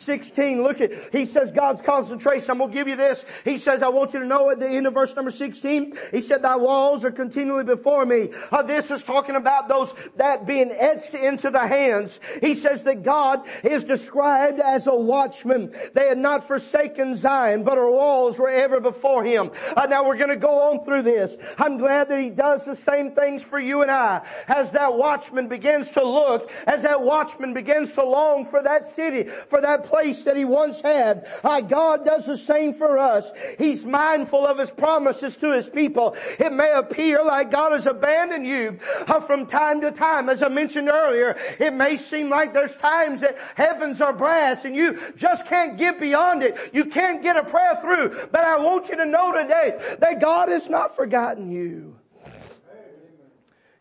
16, 0.00 0.62
look 0.62 0.80
at, 0.80 0.90
he 1.12 1.26
says 1.26 1.52
God's 1.52 1.82
concentration. 1.82 2.50
I'm 2.50 2.58
going 2.58 2.70
to 2.70 2.76
give 2.76 2.88
you 2.88 2.96
this. 2.96 3.24
He 3.44 3.58
says, 3.58 3.82
I 3.82 3.88
want 3.88 4.14
you 4.14 4.20
to 4.20 4.26
know 4.26 4.50
at 4.50 4.58
the 4.58 4.68
end 4.68 4.86
of 4.86 4.94
verse 4.94 5.14
number 5.14 5.30
16, 5.30 5.98
he 6.10 6.20
said, 6.20 6.42
thy 6.42 6.56
walls 6.56 7.04
are 7.04 7.10
continually 7.10 7.64
before 7.64 8.04
me. 8.06 8.30
Uh, 8.50 8.62
this 8.62 8.90
is 8.90 9.02
talking 9.02 9.36
about 9.36 9.68
those, 9.68 9.92
that 10.16 10.46
being 10.46 10.70
etched 10.70 11.14
into 11.14 11.50
the 11.50 11.66
hands. 11.66 12.18
He 12.40 12.54
says 12.54 12.82
that 12.84 13.02
God 13.02 13.46
is 13.64 13.84
described 13.84 14.60
as 14.60 14.86
a 14.86 14.94
watchman. 14.94 15.74
They 15.94 16.08
had 16.08 16.18
not 16.18 16.46
forsaken 16.46 17.16
Zion, 17.16 17.64
but 17.64 17.76
her 17.76 17.90
walls 17.90 18.38
were 18.38 18.50
ever 18.50 18.80
before 18.80 19.24
him. 19.24 19.50
Uh, 19.76 19.86
now 19.86 20.06
we're 20.06 20.16
going 20.16 20.30
to 20.30 20.36
go 20.36 20.70
on 20.70 20.84
through 20.84 21.02
this. 21.02 21.36
I'm 21.58 21.78
glad 21.78 22.08
that 22.08 22.20
he 22.20 22.30
does 22.30 22.64
the 22.64 22.76
same 22.76 23.12
things 23.12 23.42
for 23.42 23.58
you 23.58 23.82
and 23.82 23.90
I. 23.90 24.22
As 24.48 24.70
that 24.72 24.94
watchman 24.94 25.48
begins 25.48 25.90
to 25.90 26.04
look, 26.04 26.50
as 26.66 26.82
that 26.82 27.02
watchman 27.02 27.54
begins 27.54 27.92
to 27.92 28.04
long 28.04 28.46
for 28.46 28.62
that 28.62 28.94
city, 28.94 29.28
for 29.48 29.60
that 29.60 29.89
place 29.90 30.22
that 30.24 30.36
he 30.36 30.44
once 30.44 30.80
had. 30.80 31.26
God 31.68 32.04
does 32.04 32.26
the 32.26 32.38
same 32.38 32.72
for 32.72 32.98
us. 32.98 33.30
He's 33.58 33.84
mindful 33.84 34.46
of 34.46 34.58
his 34.58 34.70
promises 34.70 35.36
to 35.38 35.52
his 35.52 35.68
people. 35.68 36.16
It 36.38 36.52
may 36.52 36.72
appear 36.72 37.22
like 37.22 37.50
God 37.50 37.72
has 37.72 37.86
abandoned 37.86 38.46
you 38.46 38.78
uh, 39.06 39.20
from 39.20 39.46
time 39.46 39.80
to 39.82 39.90
time. 39.90 40.28
As 40.28 40.42
I 40.42 40.48
mentioned 40.48 40.88
earlier, 40.88 41.36
it 41.58 41.74
may 41.74 41.96
seem 41.96 42.30
like 42.30 42.52
there's 42.52 42.74
times 42.76 43.20
that 43.20 43.36
heavens 43.56 44.00
are 44.00 44.12
brass 44.12 44.64
and 44.64 44.74
you 44.74 45.00
just 45.16 45.46
can't 45.46 45.76
get 45.76 46.00
beyond 46.00 46.42
it. 46.42 46.56
You 46.72 46.86
can't 46.86 47.22
get 47.22 47.36
a 47.36 47.42
prayer 47.42 47.78
through. 47.82 48.28
But 48.32 48.44
I 48.44 48.58
want 48.58 48.88
you 48.88 48.96
to 48.96 49.06
know 49.06 49.32
today 49.32 49.96
that 49.98 50.20
God 50.20 50.48
has 50.48 50.68
not 50.68 50.96
forgotten 50.96 51.50
you. 51.50 51.99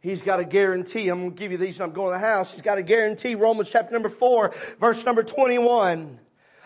He's 0.02 0.22
got 0.22 0.40
a 0.40 0.46
guarantee. 0.46 1.10
I'm 1.10 1.20
going 1.20 1.32
to 1.32 1.38
give 1.38 1.52
you 1.52 1.58
these 1.58 1.76
and 1.76 1.84
I'm 1.84 1.92
going 1.92 2.14
to 2.14 2.20
the 2.20 2.26
house. 2.26 2.52
He's 2.52 2.62
got 2.62 2.78
a 2.78 2.84
guarantee. 2.84 3.36
Romans 3.36 3.70
chapter 3.70 3.92
number 3.92 4.10
4, 4.10 4.54
verse 4.80 5.04
number 5.04 5.24
21. 5.24 6.20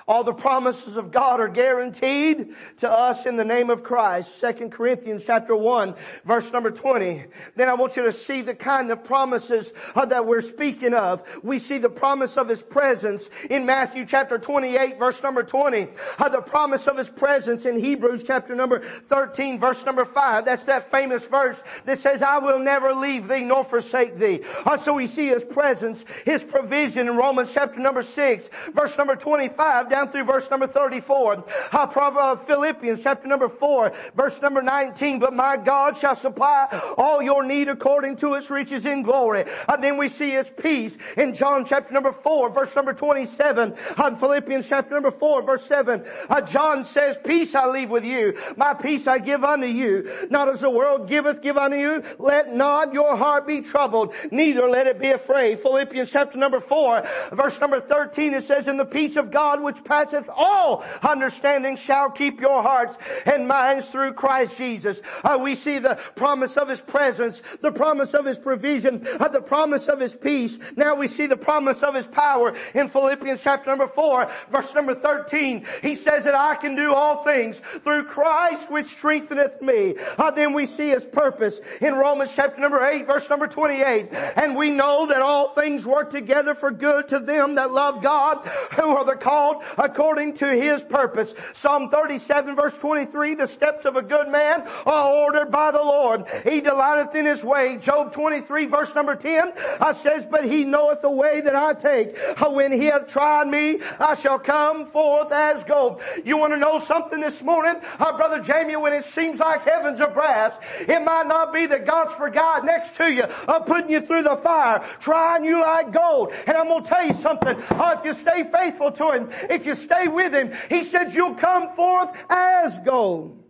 All 0.07 0.23
the 0.23 0.33
promises 0.33 0.97
of 0.97 1.11
God 1.11 1.39
are 1.39 1.47
guaranteed 1.47 2.55
to 2.81 2.89
us 2.89 3.25
in 3.25 3.37
the 3.37 3.45
name 3.45 3.69
of 3.69 3.83
Christ. 3.83 4.29
2 4.41 4.69
Corinthians 4.69 5.23
chapter 5.25 5.55
1 5.55 5.95
verse 6.25 6.51
number 6.51 6.71
20. 6.71 7.25
Then 7.55 7.69
I 7.69 7.73
want 7.75 7.95
you 7.95 8.03
to 8.03 8.13
see 8.13 8.41
the 8.41 8.53
kind 8.53 8.91
of 8.91 9.03
promises 9.03 9.71
uh, 9.95 10.05
that 10.05 10.25
we're 10.25 10.41
speaking 10.41 10.93
of. 10.93 11.21
We 11.41 11.59
see 11.59 11.77
the 11.77 11.89
promise 11.89 12.37
of 12.37 12.49
His 12.49 12.61
presence 12.61 13.29
in 13.49 13.65
Matthew 13.65 14.05
chapter 14.05 14.37
28 14.37 14.99
verse 14.99 15.23
number 15.23 15.43
20. 15.43 15.87
Uh, 16.17 16.29
the 16.29 16.41
promise 16.41 16.87
of 16.87 16.97
His 16.97 17.09
presence 17.09 17.65
in 17.65 17.79
Hebrews 17.79 18.23
chapter 18.27 18.55
number 18.55 18.83
13 19.07 19.59
verse 19.59 19.83
number 19.85 20.03
5. 20.03 20.43
That's 20.43 20.65
that 20.65 20.91
famous 20.91 21.23
verse 21.23 21.57
that 21.85 21.99
says, 21.99 22.21
I 22.21 22.39
will 22.39 22.59
never 22.59 22.93
leave 22.93 23.29
thee 23.29 23.41
nor 23.41 23.63
forsake 23.63 24.19
thee. 24.19 24.41
Uh, 24.65 24.77
so 24.77 24.93
we 24.93 25.07
see 25.07 25.27
His 25.27 25.45
presence, 25.45 26.03
His 26.25 26.43
provision 26.43 27.07
in 27.07 27.15
Romans 27.15 27.51
chapter 27.53 27.79
number 27.79 28.03
6 28.03 28.49
verse 28.73 28.97
number 28.97 29.15
25 29.15 29.89
down 29.93 30.11
through 30.11 30.23
verse 30.23 30.49
number 30.49 30.65
34. 30.65 31.43
Uh, 31.71 32.35
Philippians 32.47 33.01
chapter 33.03 33.27
number 33.27 33.47
4, 33.47 33.93
verse 34.15 34.41
number 34.41 34.63
19. 34.63 35.19
But 35.19 35.33
my 35.33 35.55
God 35.55 35.99
shall 35.99 36.15
supply 36.15 36.67
all 36.97 37.21
your 37.21 37.43
need 37.43 37.67
according 37.67 38.17
to 38.17 38.33
its 38.33 38.49
riches 38.49 38.85
in 38.85 39.03
glory. 39.03 39.45
And 39.67 39.83
then 39.83 39.97
we 39.97 40.09
see 40.09 40.31
his 40.31 40.49
peace 40.49 40.93
in 41.15 41.35
John 41.35 41.65
chapter 41.67 41.93
number 41.93 42.11
4, 42.11 42.49
verse 42.49 42.75
number 42.75 42.93
27. 42.93 43.75
On 43.97 44.17
Philippians 44.17 44.65
chapter 44.67 44.95
number 44.95 45.11
4, 45.11 45.43
verse 45.43 45.65
7. 45.67 46.03
Uh, 46.27 46.41
John 46.41 46.83
says, 46.83 47.17
Peace 47.23 47.53
I 47.53 47.67
leave 47.67 47.91
with 47.91 48.03
you. 48.03 48.39
My 48.57 48.73
peace 48.73 49.05
I 49.05 49.19
give 49.19 49.43
unto 49.43 49.67
you. 49.67 50.11
Not 50.31 50.49
as 50.49 50.61
the 50.61 50.71
world 50.71 51.07
giveth, 51.07 51.43
give 51.43 51.57
unto 51.57 51.77
you. 51.77 52.03
Let 52.17 52.51
not 52.51 52.93
your 52.93 53.15
heart 53.15 53.45
be 53.45 53.61
troubled, 53.61 54.15
neither 54.31 54.67
let 54.67 54.87
it 54.87 54.99
be 54.99 55.09
afraid. 55.09 55.59
Philippians 55.59 56.09
chapter 56.09 56.39
number 56.39 56.59
4, 56.59 57.07
verse 57.33 57.59
number 57.59 57.79
13, 57.79 58.33
it 58.33 58.47
says, 58.47 58.67
In 58.67 58.77
the 58.77 58.85
peace 58.85 59.15
of 59.17 59.29
God 59.29 59.61
which 59.61 59.82
passeth 59.85 60.29
all 60.29 60.83
understanding 61.01 61.75
shall 61.75 62.09
keep 62.09 62.39
your 62.39 62.61
hearts 62.61 62.95
and 63.25 63.47
minds 63.47 63.87
through 63.89 64.13
Christ 64.13 64.57
Jesus. 64.57 65.01
Uh, 65.23 65.37
we 65.41 65.55
see 65.55 65.79
the 65.79 65.95
promise 66.15 66.57
of 66.57 66.69
His 66.69 66.81
presence, 66.81 67.41
the 67.61 67.71
promise 67.71 68.13
of 68.13 68.25
His 68.25 68.37
provision, 68.37 69.07
uh, 69.19 69.27
the 69.27 69.41
promise 69.41 69.87
of 69.87 69.99
His 69.99 70.15
peace. 70.15 70.57
Now 70.75 70.95
we 70.95 71.07
see 71.07 71.27
the 71.27 71.37
promise 71.37 71.81
of 71.81 71.95
His 71.95 72.07
power 72.07 72.55
in 72.73 72.89
Philippians 72.89 73.41
chapter 73.43 73.69
number 73.69 73.87
4, 73.87 74.31
verse 74.51 74.73
number 74.73 74.95
13. 74.95 75.65
He 75.81 75.95
says 75.95 76.23
that 76.23 76.35
I 76.35 76.55
can 76.55 76.75
do 76.75 76.93
all 76.93 77.23
things 77.23 77.61
through 77.83 78.05
Christ 78.05 78.71
which 78.71 78.87
strengtheneth 78.87 79.61
me. 79.61 79.95
Uh, 80.17 80.31
then 80.31 80.53
we 80.53 80.65
see 80.65 80.89
His 80.89 81.05
purpose 81.05 81.59
in 81.81 81.95
Romans 81.95 82.31
chapter 82.35 82.59
number 82.59 82.85
8, 82.85 83.07
verse 83.07 83.29
number 83.29 83.47
28. 83.47 84.09
And 84.11 84.55
we 84.55 84.69
know 84.69 85.07
that 85.07 85.21
all 85.21 85.53
things 85.53 85.85
work 85.85 86.11
together 86.11 86.55
for 86.55 86.71
good 86.71 87.07
to 87.09 87.19
them 87.19 87.55
that 87.55 87.71
love 87.71 88.01
God, 88.01 88.45
who 88.75 88.95
are 88.95 89.05
the 89.05 89.15
called 89.15 89.63
according 89.77 90.37
to 90.37 90.47
his 90.47 90.81
purpose. 90.83 91.33
Psalm 91.53 91.89
37 91.89 92.55
verse 92.55 92.73
23, 92.75 93.35
the 93.35 93.47
steps 93.47 93.85
of 93.85 93.95
a 93.95 94.01
good 94.01 94.29
man 94.29 94.67
are 94.85 95.11
ordered 95.11 95.51
by 95.51 95.71
the 95.71 95.77
Lord. 95.77 96.25
He 96.43 96.61
delighteth 96.61 97.15
in 97.15 97.25
his 97.25 97.43
way. 97.43 97.77
Job 97.77 98.13
23 98.13 98.65
verse 98.65 98.93
number 98.95 99.15
10 99.15 99.53
uh, 99.79 99.93
says, 99.93 100.25
but 100.29 100.45
he 100.45 100.63
knoweth 100.63 101.01
the 101.01 101.11
way 101.11 101.41
that 101.41 101.55
I 101.55 101.73
take. 101.73 102.17
When 102.53 102.71
he 102.71 102.85
hath 102.85 103.07
tried 103.07 103.47
me, 103.47 103.79
I 103.99 104.15
shall 104.15 104.39
come 104.39 104.91
forth 104.91 105.31
as 105.31 105.63
gold. 105.63 106.01
You 106.23 106.37
want 106.37 106.53
to 106.53 106.57
know 106.57 106.83
something 106.85 107.19
this 107.19 107.41
morning? 107.41 107.81
Uh, 107.99 108.15
Brother 108.15 108.39
Jamie, 108.41 108.75
when 108.75 108.93
it 108.93 109.05
seems 109.13 109.39
like 109.39 109.63
heavens 109.63 109.99
are 109.99 110.11
brass, 110.11 110.53
it 110.79 111.03
might 111.03 111.27
not 111.27 111.53
be 111.53 111.65
that 111.65 111.85
God's 111.85 112.13
for 112.13 112.29
God 112.29 112.65
next 112.65 112.95
to 112.95 113.11
you, 113.11 113.23
uh, 113.23 113.59
putting 113.59 113.89
you 113.89 114.01
through 114.01 114.23
the 114.23 114.37
fire, 114.43 114.87
trying 114.99 115.43
you 115.43 115.61
like 115.61 115.91
gold. 115.91 116.31
And 116.45 116.55
I'm 116.55 116.67
going 116.67 116.83
to 116.83 116.89
tell 116.89 117.05
you 117.05 117.21
something. 117.21 117.55
Uh, 117.71 117.95
if 117.99 118.05
you 118.05 118.21
stay 118.21 118.43
faithful 118.51 118.91
to 118.91 119.11
Him, 119.11 119.29
if 119.49 119.62
you 119.65 119.75
stay 119.75 120.07
with 120.07 120.33
Him, 120.33 120.53
He 120.69 120.83
said 120.85 121.13
you'll 121.13 121.35
come 121.35 121.75
forth 121.75 122.09
as 122.29 122.77
gold. 122.79 123.43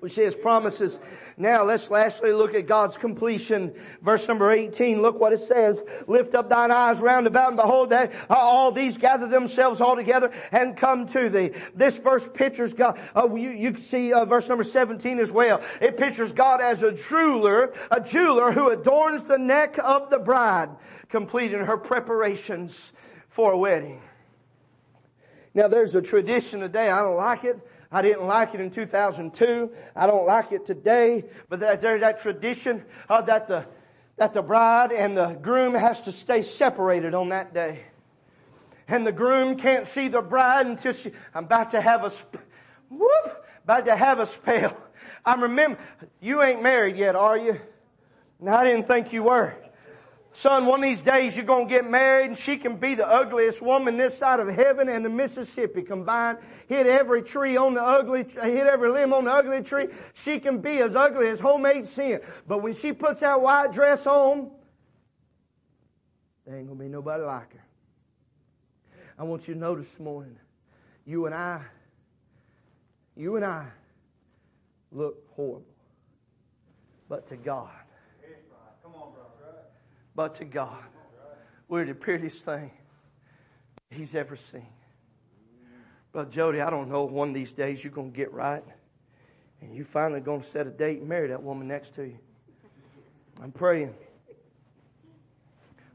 We 0.00 0.10
see 0.10 0.22
His 0.22 0.34
promises. 0.34 0.98
Now 1.40 1.62
let's 1.62 1.88
lastly 1.88 2.32
look 2.32 2.54
at 2.54 2.66
God's 2.66 2.96
completion. 2.96 3.72
Verse 4.02 4.26
number 4.26 4.50
18, 4.50 5.00
look 5.00 5.20
what 5.20 5.32
it 5.32 5.46
says. 5.46 5.78
Lift 6.08 6.34
up 6.34 6.48
thine 6.48 6.72
eyes 6.72 6.98
round 6.98 7.28
about 7.28 7.48
and 7.48 7.56
behold 7.56 7.90
that 7.90 8.12
all 8.28 8.72
these 8.72 8.98
gather 8.98 9.28
themselves 9.28 9.80
all 9.80 9.94
together 9.94 10.32
and 10.50 10.76
come 10.76 11.06
to 11.08 11.30
thee. 11.30 11.52
This 11.76 11.96
verse 11.96 12.28
pictures 12.34 12.74
God, 12.74 12.98
uh, 13.14 13.32
you, 13.34 13.50
you 13.50 13.76
see 13.88 14.12
uh, 14.12 14.24
verse 14.24 14.48
number 14.48 14.64
17 14.64 15.20
as 15.20 15.30
well. 15.30 15.62
It 15.80 15.96
pictures 15.96 16.32
God 16.32 16.60
as 16.60 16.82
a 16.82 16.90
jeweler, 16.90 17.72
a 17.92 18.00
jeweler 18.00 18.50
who 18.50 18.70
adorns 18.70 19.22
the 19.28 19.38
neck 19.38 19.78
of 19.82 20.10
the 20.10 20.18
bride, 20.18 20.70
completing 21.08 21.60
her 21.60 21.76
preparations 21.76 22.74
for 23.30 23.52
a 23.52 23.58
wedding. 23.58 24.02
Now 25.58 25.66
there's 25.66 25.96
a 25.96 26.00
tradition 26.00 26.60
today, 26.60 26.88
I 26.88 27.02
don't 27.02 27.16
like 27.16 27.42
it. 27.42 27.58
I 27.90 28.00
didn't 28.00 28.28
like 28.28 28.54
it 28.54 28.60
in 28.60 28.70
2002. 28.70 29.70
I 29.96 30.06
don't 30.06 30.24
like 30.24 30.52
it 30.52 30.64
today. 30.64 31.24
But 31.48 31.58
there's 31.58 32.00
that 32.00 32.22
tradition 32.22 32.84
uh, 33.08 33.22
that 33.22 33.48
the 33.48 33.66
that 34.18 34.34
the 34.34 34.42
bride 34.42 34.92
and 34.92 35.16
the 35.16 35.36
groom 35.42 35.74
has 35.74 36.00
to 36.02 36.12
stay 36.12 36.42
separated 36.42 37.12
on 37.12 37.30
that 37.30 37.52
day. 37.52 37.80
And 38.86 39.04
the 39.04 39.10
groom 39.10 39.58
can't 39.58 39.88
see 39.88 40.06
the 40.06 40.20
bride 40.20 40.66
until 40.66 40.92
she, 40.92 41.10
I'm 41.34 41.46
about 41.46 41.72
to 41.72 41.80
have 41.80 42.04
a, 42.04 42.12
whoop, 42.88 43.44
about 43.64 43.86
to 43.86 43.96
have 43.96 44.20
a 44.20 44.26
spell. 44.26 44.76
I 45.24 45.34
remember, 45.34 45.80
you 46.20 46.40
ain't 46.40 46.62
married 46.62 46.96
yet, 46.96 47.16
are 47.16 47.36
you? 47.36 47.60
No, 48.38 48.54
I 48.54 48.62
didn't 48.62 48.86
think 48.86 49.12
you 49.12 49.24
were. 49.24 49.56
Son, 50.38 50.66
one 50.66 50.84
of 50.84 50.88
these 50.88 51.00
days 51.00 51.34
you're 51.34 51.44
going 51.44 51.66
to 51.66 51.74
get 51.74 51.90
married 51.90 52.26
and 52.26 52.38
she 52.38 52.56
can 52.56 52.76
be 52.76 52.94
the 52.94 53.06
ugliest 53.06 53.60
woman 53.60 53.96
this 53.96 54.16
side 54.16 54.38
of 54.38 54.46
heaven 54.46 54.88
and 54.88 55.04
the 55.04 55.08
Mississippi 55.08 55.82
combined. 55.82 56.38
Hit 56.68 56.86
every 56.86 57.22
tree 57.22 57.56
on 57.56 57.74
the 57.74 57.82
ugly, 57.82 58.22
hit 58.22 58.68
every 58.68 58.88
limb 58.88 59.12
on 59.12 59.24
the 59.24 59.32
ugly 59.32 59.64
tree. 59.64 59.88
She 60.14 60.38
can 60.38 60.60
be 60.60 60.78
as 60.78 60.94
ugly 60.94 61.26
as 61.26 61.40
homemade 61.40 61.88
sin. 61.88 62.20
But 62.46 62.62
when 62.62 62.76
she 62.76 62.92
puts 62.92 63.20
that 63.22 63.40
white 63.40 63.72
dress 63.72 64.06
on, 64.06 64.52
there 66.46 66.56
ain't 66.56 66.68
going 66.68 66.78
to 66.78 66.84
be 66.84 66.88
nobody 66.88 67.24
like 67.24 67.52
her. 67.52 67.64
I 69.18 69.24
want 69.24 69.48
you 69.48 69.54
to 69.54 69.60
notice 69.60 69.88
this 69.90 69.98
morning, 69.98 70.38
you 71.04 71.26
and 71.26 71.34
I, 71.34 71.62
you 73.16 73.34
and 73.34 73.44
I 73.44 73.66
look 74.92 75.16
horrible. 75.34 75.66
But 77.08 77.28
to 77.30 77.36
God, 77.36 77.70
but 80.18 80.34
to 80.34 80.44
God. 80.44 80.82
We're 81.68 81.84
the 81.84 81.94
prettiest 81.94 82.44
thing 82.44 82.72
He's 83.88 84.16
ever 84.16 84.36
seen. 84.50 84.66
Brother 86.10 86.28
Jody, 86.28 86.60
I 86.60 86.70
don't 86.70 86.90
know 86.90 87.04
one 87.04 87.28
of 87.28 87.34
these 87.36 87.52
days 87.52 87.84
you're 87.84 87.92
going 87.92 88.10
to 88.10 88.16
get 88.16 88.32
right 88.32 88.64
and 89.60 89.72
you 89.72 89.84
finally 89.84 90.18
going 90.18 90.42
to 90.42 90.50
set 90.50 90.66
a 90.66 90.70
date 90.70 90.98
and 90.98 91.08
marry 91.08 91.28
that 91.28 91.40
woman 91.40 91.68
next 91.68 91.94
to 91.94 92.02
you. 92.02 92.18
I'm 93.40 93.52
praying. 93.52 93.94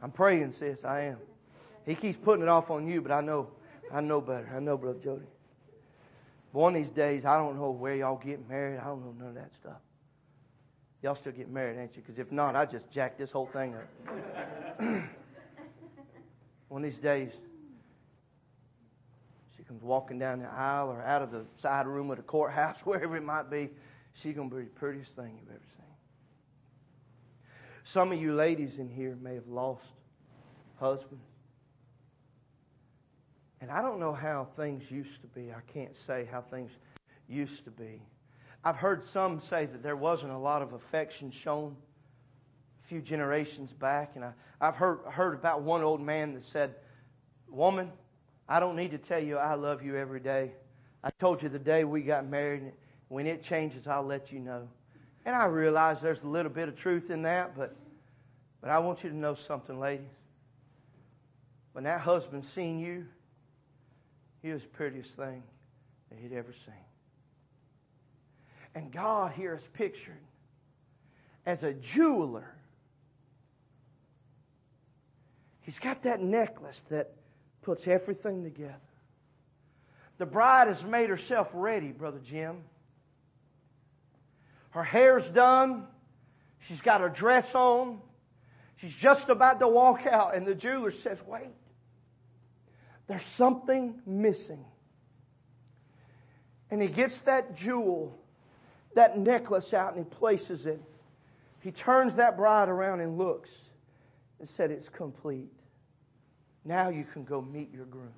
I'm 0.01 0.11
praying, 0.11 0.53
sis. 0.57 0.77
I 0.85 1.01
am. 1.01 1.17
He 1.85 1.93
keeps 1.93 2.17
putting 2.23 2.43
it 2.43 2.49
off 2.49 2.71
on 2.71 2.87
you, 2.87 3.01
but 3.01 3.11
I 3.11 3.19
know, 3.19 3.49
I 3.91 3.99
know 3.99 4.21
better. 4.21 4.49
I 4.55 4.59
know, 4.61 4.77
Brother 4.77 4.99
Jody. 5.03 5.25
One 6.53 6.77
of 6.77 6.81
these 6.81 6.93
days, 6.93 7.25
I 7.25 7.35
don't 7.35 7.57
know 7.57 7.71
where 7.71 7.95
y'all 7.95 8.21
get 8.23 8.47
married. 8.47 8.79
I 8.79 8.85
don't 8.85 9.03
know 9.03 9.13
none 9.19 9.29
of 9.29 9.35
that 9.35 9.51
stuff. 9.59 9.81
Y'all 11.03 11.15
still 11.15 11.33
get 11.33 11.49
married, 11.49 11.77
ain't 11.77 11.93
you? 11.97 12.01
Because 12.01 12.17
if 12.17 12.31
not, 12.31 12.55
I 12.55 12.65
just 12.65 12.89
jack 12.89 13.17
this 13.17 13.29
whole 13.29 13.47
thing 13.47 13.75
up. 13.75 13.83
One 16.69 16.85
of 16.85 16.89
these 16.89 17.01
days, 17.01 17.29
she 19.57 19.63
comes 19.63 19.83
walking 19.83 20.17
down 20.17 20.39
the 20.39 20.47
aisle 20.47 20.87
or 20.87 21.03
out 21.03 21.21
of 21.21 21.31
the 21.31 21.43
side 21.57 21.87
room 21.87 22.09
of 22.09 22.15
the 22.15 22.23
courthouse, 22.23 22.79
wherever 22.85 23.17
it 23.17 23.23
might 23.23 23.51
be. 23.51 23.69
She's 24.13 24.33
going 24.33 24.49
to 24.49 24.55
be 24.55 24.63
the 24.63 24.69
prettiest 24.69 25.13
thing 25.13 25.37
you've 25.41 25.49
ever 25.49 25.59
seen. 25.75 25.85
Some 27.83 28.13
of 28.13 28.21
you 28.21 28.33
ladies 28.33 28.79
in 28.79 28.87
here 28.87 29.17
may 29.21 29.35
have 29.35 29.47
lost 29.47 29.83
husbands. 30.79 31.25
And 33.59 33.69
I 33.69 33.81
don't 33.81 33.99
know 33.99 34.13
how 34.13 34.47
things 34.55 34.89
used 34.89 35.21
to 35.21 35.27
be. 35.27 35.51
I 35.51 35.59
can't 35.73 35.95
say 36.07 36.29
how 36.31 36.41
things 36.41 36.71
used 37.27 37.65
to 37.65 37.71
be. 37.71 38.01
I've 38.65 38.77
heard 38.77 39.03
some 39.11 39.41
say 39.49 39.65
that 39.65 39.83
there 39.83 39.97
wasn't 39.97 40.31
a 40.31 40.37
lot 40.37 40.61
of 40.61 40.73
affection 40.73 41.31
shown 41.31 41.75
a 42.83 42.87
few 42.87 43.01
generations 43.01 43.71
back, 43.73 44.13
and 44.15 44.23
I, 44.23 44.33
have 44.61 44.75
heard, 44.75 44.99
heard 45.05 45.33
about 45.33 45.61
one 45.61 45.81
old 45.81 46.01
man 46.01 46.33
that 46.33 46.45
said, 46.45 46.75
Woman, 47.49 47.91
I 48.47 48.59
don't 48.59 48.75
need 48.75 48.91
to 48.91 48.97
tell 48.97 49.19
you 49.21 49.37
I 49.37 49.55
love 49.55 49.83
you 49.83 49.97
every 49.97 50.19
day. 50.19 50.51
I 51.03 51.09
told 51.11 51.43
you 51.43 51.49
the 51.49 51.59
day 51.59 51.83
we 51.83 52.01
got 52.01 52.25
married. 52.25 52.71
When 53.09 53.27
it 53.27 53.43
changes, 53.43 53.85
I'll 53.87 54.05
let 54.05 54.31
you 54.31 54.39
know. 54.39 54.67
And 55.25 55.35
I 55.35 55.45
realize 55.45 56.01
there's 56.01 56.23
a 56.23 56.27
little 56.27 56.51
bit 56.51 56.67
of 56.69 56.77
truth 56.77 57.09
in 57.09 57.21
that, 57.23 57.55
but, 57.57 57.75
but 58.61 58.69
I 58.69 58.79
want 58.79 59.03
you 59.03 59.09
to 59.09 59.15
know 59.15 59.35
something, 59.35 59.79
ladies. 59.79 60.07
When 61.73 61.83
that 61.83 62.01
husband 62.01 62.45
seen 62.45 62.79
you, 62.79 63.05
he 64.41 64.51
was 64.51 64.61
the 64.61 64.69
prettiest 64.69 65.11
thing 65.11 65.43
that 66.09 66.19
he'd 66.19 66.33
ever 66.33 66.53
seen. 66.65 66.73
And 68.75 68.91
God 68.91 69.33
here 69.33 69.55
is 69.55 69.67
pictured 69.73 70.19
as 71.45 71.63
a 71.63 71.73
jeweler. 71.73 72.53
He's 75.61 75.79
got 75.79 76.03
that 76.03 76.21
necklace 76.21 76.81
that 76.89 77.11
puts 77.61 77.87
everything 77.87 78.43
together. 78.43 78.75
The 80.17 80.25
bride 80.25 80.67
has 80.67 80.83
made 80.83 81.09
herself 81.09 81.49
ready, 81.53 81.91
Brother 81.91 82.19
Jim. 82.23 82.57
Her 84.71 84.83
hair's 84.83 85.27
done. 85.29 85.85
She's 86.59 86.81
got 86.81 87.01
her 87.01 87.09
dress 87.09 87.55
on. 87.55 87.99
She's 88.77 88.93
just 88.93 89.29
about 89.29 89.59
to 89.59 89.67
walk 89.67 90.05
out, 90.05 90.35
and 90.35 90.45
the 90.45 90.55
jeweler 90.55 90.91
says, 90.91 91.17
Wait, 91.27 91.53
there's 93.07 93.23
something 93.37 94.01
missing. 94.05 94.65
And 96.71 96.81
he 96.81 96.87
gets 96.87 97.21
that 97.21 97.55
jewel 97.55 98.17
that 98.95 99.17
necklace 99.17 99.73
out 99.73 99.95
and 99.95 100.05
he 100.05 100.15
places 100.15 100.65
it. 100.65 100.81
He 101.61 101.71
turns 101.71 102.15
that 102.15 102.37
bride 102.37 102.69
around 102.69 102.99
and 102.99 103.17
looks 103.17 103.49
and 104.39 104.49
said, 104.55 104.71
It's 104.71 104.89
complete. 104.89 105.51
Now 106.65 106.89
you 106.89 107.03
can 107.03 107.23
go 107.23 107.41
meet 107.41 107.73
your 107.73 107.85
groom. 107.85 108.13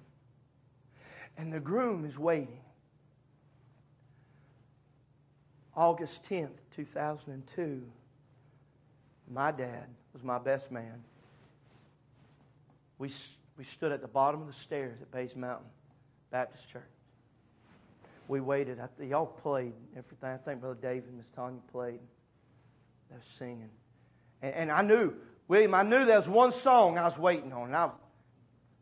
And 1.37 1.51
the 1.51 1.59
groom 1.59 2.05
is 2.05 2.17
waiting. 2.17 2.59
August 5.75 6.19
10th, 6.29 6.49
2002, 6.75 7.81
my 9.29 9.51
dad 9.51 9.85
was 10.13 10.23
my 10.23 10.37
best 10.37 10.71
man. 10.71 11.03
We, 12.97 13.11
we 13.57 13.65
stood 13.65 13.91
at 13.91 14.01
the 14.01 14.07
bottom 14.07 14.41
of 14.41 14.47
the 14.47 14.53
stairs 14.53 14.97
at 15.01 15.11
Bays 15.11 15.35
Mountain 15.35 15.67
Baptist 16.31 16.69
Church 16.71 16.83
we 18.27 18.41
waited. 18.41 18.79
I, 18.79 19.03
y'all 19.03 19.25
played 19.25 19.73
everything. 19.91 20.29
I 20.29 20.37
think 20.37 20.61
Brother 20.61 20.79
David 20.81 21.09
and 21.09 21.17
Miss 21.17 21.27
Tanya 21.35 21.59
played. 21.71 21.99
They 23.09 23.15
were 23.15 23.21
singing. 23.37 23.69
And, 24.41 24.53
and, 24.53 24.71
I 24.71 24.81
knew, 24.81 25.13
William, 25.47 25.73
I 25.73 25.83
knew 25.83 26.05
there 26.05 26.17
was 26.17 26.27
one 26.27 26.51
song 26.51 26.97
I 26.97 27.05
was 27.05 27.17
waiting 27.17 27.53
on. 27.53 27.67
And 27.67 27.75
I, 27.75 27.89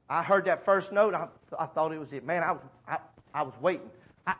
I 0.10 0.23
heard 0.23 0.45
that 0.45 0.65
first 0.65 0.91
note. 0.91 1.13
I, 1.13 1.27
I 1.60 1.65
thought 1.65 1.91
it 1.91 1.99
was 1.99 2.13
it. 2.13 2.25
Man, 2.25 2.43
I 2.43 2.53
was, 2.53 2.62
I, 2.88 2.97
I 3.34 3.41
was 3.43 3.53
waiting. 3.62 3.89
I, 4.25 4.36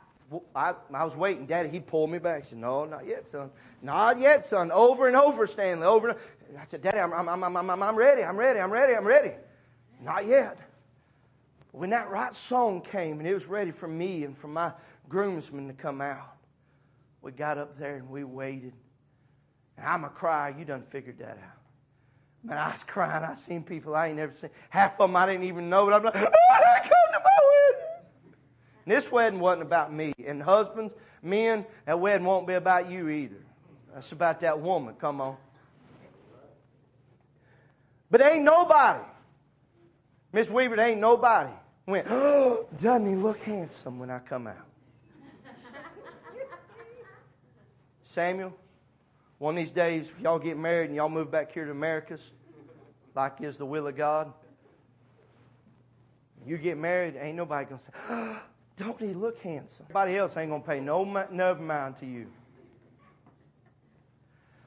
I, 0.56 0.74
I 0.94 1.04
was 1.04 1.16
waiting. 1.16 1.46
Daddy, 1.46 1.70
he 1.70 1.80
pulled 1.80 2.10
me 2.10 2.20
back. 2.20 2.44
He 2.44 2.50
said, 2.50 2.60
no, 2.60 2.86
not 2.86 3.06
yet, 3.06 3.30
son. 3.30 3.50
Not 3.82 4.20
yet, 4.20 4.48
son. 4.48 4.72
Over 4.72 5.08
and 5.08 5.18
over, 5.18 5.48
Stanley. 5.48 5.86
Over 5.86 6.10
and 6.10 6.18
over. 6.18 6.60
I 6.60 6.66
said, 6.66 6.82
Daddy, 6.82 7.00
I'm, 7.00 7.14
I'm, 7.14 7.44
I'm, 7.44 7.58
I'm, 7.58 7.84
I'm 7.84 7.96
ready. 7.96 8.24
I'm 8.24 8.38
ready. 8.38 8.60
I'm 8.60 8.72
ready. 8.72 8.96
I'm 8.96 9.06
ready. 9.06 9.32
Not 10.02 10.28
yet. 10.28 10.58
When 11.72 11.90
that 11.90 12.12
right 12.12 12.36
song 12.36 12.82
came 12.82 13.20
and 13.20 13.28
it 13.28 13.34
was 13.34 13.46
ready 13.46 13.72
for 13.72 13.88
me 13.88 14.26
and 14.26 14.38
for 14.38 14.48
my 14.48 14.72
groomsmen 15.10 15.68
to 15.68 15.74
come 15.74 16.02
out. 16.02 16.36
We 17.22 17.32
got 17.32 17.58
up 17.58 17.78
there 17.80 17.96
and 17.96 18.10
we 18.10 18.24
waited. 18.24 18.74
And 19.78 19.88
I'm 19.88 20.04
a 20.04 20.10
cry. 20.10 20.54
You 20.58 20.66
done 20.66 20.84
figured 20.90 21.20
that 21.20 21.38
out. 21.38 21.60
Man, 22.44 22.58
I 22.58 22.72
was 22.72 22.84
crying. 22.84 23.24
I 23.24 23.36
seen 23.36 23.64
people 23.64 23.96
I 23.96 24.08
ain't 24.08 24.18
never 24.18 24.34
seen. 24.40 24.50
Half 24.70 25.00
of 25.00 25.10
them 25.10 25.16
I 25.16 25.26
didn't 25.26 25.46
even 25.46 25.70
know. 25.70 25.86
But 25.86 25.94
I'm 25.94 26.04
like, 26.04 26.16
oh, 26.16 26.20
I 26.20 26.80
come 26.80 26.90
to 26.90 27.20
my 27.20 27.40
wedding. 27.50 28.06
And 28.86 28.96
this 28.96 29.12
wedding 29.12 29.40
wasn't 29.40 29.62
about 29.62 29.94
me. 29.94 30.14
And 30.26 30.44
husbands, 30.44 30.94
men, 31.22 31.66
that 31.86 32.00
wedding 32.00 32.26
won't 32.26 32.46
be 32.46 32.56
about 32.56 32.90
you 32.90 33.08
either. 33.08 33.42
That's 33.94 34.12
about 34.12 34.42
that 34.42 34.60
woman. 34.60 34.96
Come 34.96 35.22
on. 35.22 35.38
But 38.12 38.22
ain't 38.22 38.44
nobody. 38.44 39.04
Miss 40.34 40.50
Weaver, 40.50 40.80
ain't 40.82 41.00
nobody 41.00 41.52
went, 41.86 42.08
oh, 42.10 42.66
doesn't 42.82 43.08
he 43.08 43.16
look 43.16 43.40
handsome 43.44 44.00
when 44.00 44.10
I 44.10 44.20
come 44.20 44.48
out? 44.48 44.68
Samuel, 48.14 48.54
one 49.40 49.58
of 49.58 49.64
these 49.64 49.74
days, 49.74 50.06
if 50.06 50.22
y'all 50.22 50.40
get 50.40 50.58
married 50.58 50.88
and 50.88 50.96
y'all 50.96 51.10
move 51.10 51.32
back 51.32 51.52
here 51.52 51.66
to 51.66 51.72
Americus, 51.72 52.22
like 53.16 53.42
is 53.42 53.58
the 53.58 53.66
will 53.66 53.88
of 53.88 53.98
God, 53.98 54.32
you 56.46 56.58
get 56.58 56.78
married, 56.78 57.16
ain't 57.20 57.36
nobody 57.36 57.66
going 57.66 57.80
to 57.80 57.86
say, 57.86 57.92
oh, 58.10 58.40
don't 58.78 59.00
he 59.00 59.14
look 59.14 59.40
handsome? 59.42 59.86
Nobody 59.90 60.18
else 60.18 60.36
ain't 60.38 60.50
going 60.50 60.62
to 60.62 60.68
pay 60.68 60.80
no, 60.80 61.04
no 61.32 61.56
mind 61.56 61.98
to 62.00 62.06
you. 62.06 62.28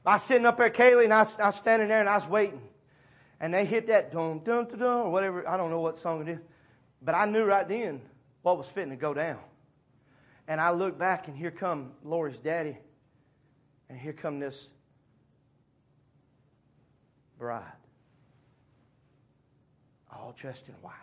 I 0.04 0.14
was 0.14 0.22
sitting 0.22 0.46
up 0.46 0.58
there, 0.58 0.70
Kaylee, 0.70 1.04
and 1.04 1.12
I, 1.12 1.26
I 1.38 1.46
was 1.46 1.56
standing 1.56 1.88
there 1.88 2.00
and 2.00 2.08
I 2.08 2.16
was 2.16 2.28
waiting. 2.28 2.62
And 3.40 3.52
they 3.52 3.64
hit 3.64 3.88
that 3.88 4.12
dum, 4.12 4.40
dum, 4.44 4.66
dum, 4.66 4.78
dum, 4.78 4.88
or 4.88 5.10
whatever. 5.10 5.48
I 5.48 5.56
don't 5.56 5.70
know 5.70 5.80
what 5.80 5.98
song 6.00 6.22
it 6.22 6.28
is. 6.28 6.38
But 7.02 7.14
I 7.14 7.26
knew 7.26 7.44
right 7.44 7.68
then 7.68 8.00
what 8.42 8.56
was 8.56 8.66
fitting 8.68 8.90
to 8.90 8.96
go 8.96 9.12
down. 9.12 9.38
And 10.48 10.60
I 10.60 10.70
looked 10.70 10.98
back 10.98 11.26
and 11.28 11.36
here 11.36 11.50
come 11.50 11.90
Lori's 12.04 12.38
daddy 12.38 12.78
and 13.88 13.98
here 13.98 14.12
come 14.12 14.38
this 14.38 14.68
bride, 17.38 17.62
all 20.12 20.34
dressed 20.40 20.68
in 20.68 20.74
white. 20.82 20.94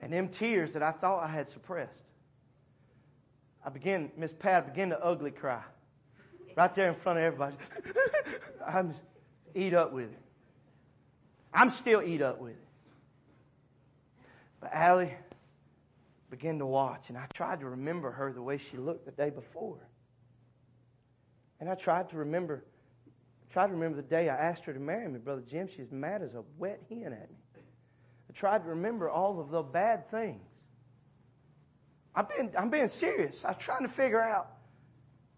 And 0.00 0.12
them 0.12 0.28
tears 0.28 0.72
that 0.72 0.82
I 0.82 0.92
thought 0.92 1.22
I 1.22 1.28
had 1.28 1.48
suppressed, 1.48 1.92
I 3.64 3.70
began, 3.70 4.10
Miss 4.16 4.32
Pat 4.32 4.66
began 4.66 4.90
to 4.90 5.02
ugly 5.02 5.30
cry. 5.30 5.62
Right 6.56 6.74
there 6.74 6.88
in 6.88 6.94
front 6.94 7.18
of 7.18 7.24
everybody. 7.24 7.56
I'm 8.66 8.94
eat 9.54 9.74
up 9.74 9.92
with 9.92 10.10
it. 10.12 10.18
I'm 11.52 11.70
still 11.70 12.02
eat 12.02 12.20
up 12.20 12.40
with 12.40 12.52
it. 12.52 12.58
But 14.60 14.72
Allie 14.72 15.14
began 16.30 16.58
to 16.58 16.66
watch, 16.66 17.08
and 17.08 17.18
I 17.18 17.26
tried 17.34 17.60
to 17.60 17.66
remember 17.66 18.10
her 18.10 18.32
the 18.32 18.42
way 18.42 18.58
she 18.58 18.76
looked 18.76 19.06
the 19.06 19.12
day 19.12 19.30
before. 19.30 19.78
And 21.64 21.72
I 21.72 21.76
tried 21.76 22.10
to 22.10 22.18
remember, 22.18 22.62
tried 23.50 23.68
to 23.68 23.72
remember 23.72 23.96
the 23.96 24.02
day 24.02 24.28
I 24.28 24.36
asked 24.36 24.64
her 24.64 24.74
to 24.74 24.78
marry 24.78 25.08
me, 25.08 25.18
Brother 25.18 25.42
Jim. 25.48 25.66
She's 25.66 25.90
mad 25.90 26.20
as 26.20 26.34
a 26.34 26.42
wet 26.58 26.78
hen 26.90 27.06
at 27.06 27.30
me. 27.30 27.62
I 28.28 28.38
tried 28.38 28.64
to 28.64 28.68
remember 28.68 29.08
all 29.08 29.40
of 29.40 29.48
the 29.48 29.62
bad 29.62 30.10
things. 30.10 30.42
I'm 32.14 32.68
being, 32.68 32.90
serious. 32.90 33.46
I'm 33.46 33.54
trying 33.54 33.80
to 33.80 33.88
figure 33.88 34.20
out, 34.20 34.50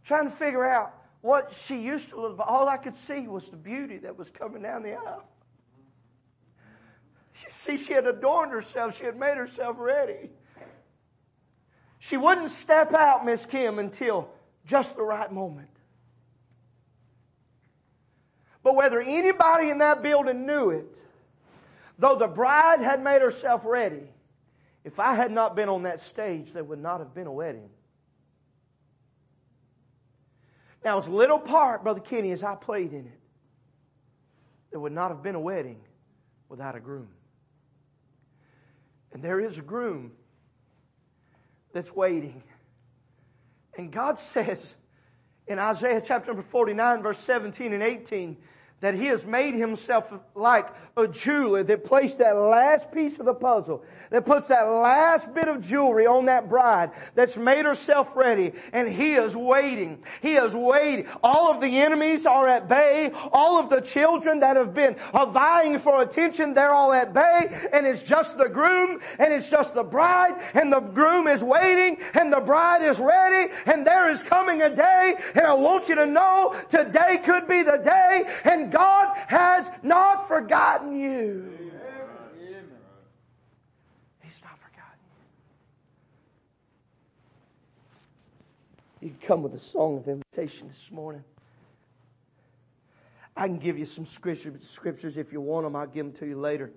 trying 0.05 0.29
to 0.29 0.37
figure 0.37 0.67
out 0.67 0.95
what 1.21 1.55
she 1.65 1.77
used 1.77 2.09
to 2.09 2.21
look, 2.21 2.39
but 2.39 2.49
all 2.49 2.69
I 2.69 2.77
could 2.77 2.97
see 2.97 3.29
was 3.29 3.49
the 3.49 3.57
beauty 3.57 3.99
that 3.99 4.19
was 4.19 4.29
coming 4.29 4.63
down 4.63 4.83
the 4.83 4.95
aisle. 4.95 5.29
You 7.41 7.51
see, 7.51 7.77
she 7.77 7.93
had 7.93 8.09
adorned 8.09 8.51
herself. 8.51 8.99
She 8.99 9.05
had 9.05 9.17
made 9.17 9.37
herself 9.37 9.77
ready. 9.79 10.31
She 12.01 12.17
wouldn't 12.17 12.51
step 12.51 12.95
out, 12.95 13.25
Miss 13.25 13.47
Kim, 13.47 13.79
until 13.79 14.29
just 14.65 14.97
the 14.97 15.03
right 15.03 15.31
moment. 15.31 15.69
But 18.67 18.75
whether 18.75 19.01
anybody 19.01 19.71
in 19.71 19.79
that 19.79 20.03
building 20.03 20.45
knew 20.45 20.71
it, 20.71 20.87
though 22.01 22.17
the 22.17 22.27
bride 22.27 22.81
had 22.81 23.01
made 23.01 23.23
herself 23.23 23.63
ready, 23.65 24.03
if 24.83 24.99
I 24.99 25.15
had 25.15 25.31
not 25.31 25.55
been 25.55 25.69
on 25.69 25.85
that 25.85 26.01
stage, 26.01 26.53
there 26.53 26.65
would 26.65 26.81
not 26.81 26.99
have 26.99 27.15
been 27.15 27.29
a 27.29 27.33
wedding. 27.33 27.69
Now, 30.85 30.99
as 30.99 31.07
little 31.07 31.39
part, 31.39 31.85
Brother 31.85 32.01
Kenny, 32.01 32.33
as 32.33 32.43
I 32.43 32.57
played 32.57 32.93
in 32.93 33.07
it, 33.07 33.21
there 34.73 34.81
would 34.81 34.91
not 34.91 35.13
have 35.13 35.23
been 35.23 35.37
a 35.37 35.41
wedding 35.41 35.79
without 36.49 36.75
a 36.75 36.81
groom. 36.81 37.07
And 39.13 39.23
there 39.23 39.39
is 39.39 39.59
a 39.59 39.63
groom 39.63 40.11
that's 41.73 41.95
waiting. 41.95 42.43
And 43.79 43.93
God 43.93 44.19
says 44.19 44.59
in 45.47 45.61
Isaiah 45.61 46.03
chapter 46.05 46.33
number 46.33 46.43
49, 46.43 47.05
verse 47.05 47.21
17 47.21 47.73
and 47.73 47.83
18, 47.85 48.37
that 48.81 48.95
He 48.95 49.07
has 49.07 49.25
made 49.25 49.55
Himself 49.55 50.05
like 50.35 50.67
a 50.99 51.07
jeweler 51.07 51.63
that 51.63 51.85
placed 51.85 52.17
that 52.17 52.33
last 52.33 52.91
piece 52.91 53.19
of 53.19 53.27
the 53.27 53.35
puzzle, 53.35 53.85
that 54.09 54.25
puts 54.25 54.49
that 54.49 54.63
last 54.63 55.35
bit 55.35 55.47
of 55.47 55.61
jewelry 55.61 56.07
on 56.07 56.25
that 56.25 56.49
bride 56.49 56.91
that's 57.15 57.37
made 57.37 57.67
herself 57.67 58.09
ready, 58.15 58.51
and 58.73 58.89
he 58.89 59.13
is 59.13 59.37
waiting. 59.37 60.03
He 60.23 60.37
is 60.37 60.55
waiting. 60.55 61.07
All 61.23 61.53
of 61.53 61.61
the 61.61 61.69
enemies 61.69 62.25
are 62.25 62.49
at 62.49 62.67
bay. 62.67 63.11
All 63.31 63.59
of 63.59 63.69
the 63.69 63.83
children 63.83 64.41
that 64.41 64.57
have 64.57 64.73
been 64.73 64.97
vying 65.13 65.81
for 65.81 66.01
attention, 66.01 66.55
they're 66.55 66.73
all 66.73 66.95
at 66.95 67.13
bay, 67.13 67.69
and 67.75 67.87
it's 67.87 68.03
just 68.03 68.39
the 68.39 68.49
groom, 68.49 69.01
and 69.19 69.35
it's 69.35 69.51
just 69.51 69.75
the 69.75 69.85
bride, 69.85 70.41
and 70.55 70.73
the 70.73 70.81
groom 70.81 71.29
is 71.29 71.43
waiting, 71.43 71.99
and 72.15 72.33
the 72.33 72.41
bride 72.41 72.83
is 72.83 72.99
ready, 72.99 73.53
and 73.67 73.87
there 73.87 74.11
is 74.11 74.23
coming 74.23 74.63
a 74.63 74.75
day, 74.75 75.17
and 75.35 75.45
I 75.45 75.53
want 75.53 75.91
you 75.91 75.95
to 75.97 76.07
know 76.07 76.57
today 76.71 77.21
could 77.23 77.47
be 77.47 77.63
the 77.63 77.83
day, 77.85 78.25
and 78.45 78.73
God 78.73 79.15
has 79.27 79.67
not 79.83 80.27
forgotten 80.27 80.86
forgotten 80.87 81.01
you. 81.01 81.53
He's 84.23 84.35
not 84.43 84.59
forgotten 84.59 84.99
you. 89.01 89.09
You 89.09 89.15
can 89.19 89.27
come 89.27 89.43
with 89.43 89.55
a 89.55 89.59
song 89.59 89.99
of 89.99 90.09
invitation 90.09 90.69
this 90.69 90.91
morning. 90.91 91.25
I 93.37 93.47
can 93.47 93.59
give 93.59 93.79
you 93.79 93.85
some 93.85 94.07
scriptures 94.07 95.17
if 95.17 95.33
you 95.33 95.41
want 95.41 95.67
them. 95.67 95.77
I'll 95.77 95.87
give 95.87 96.07
them 96.07 96.15
to 96.21 96.27
you 96.27 96.39
later. 96.39 96.73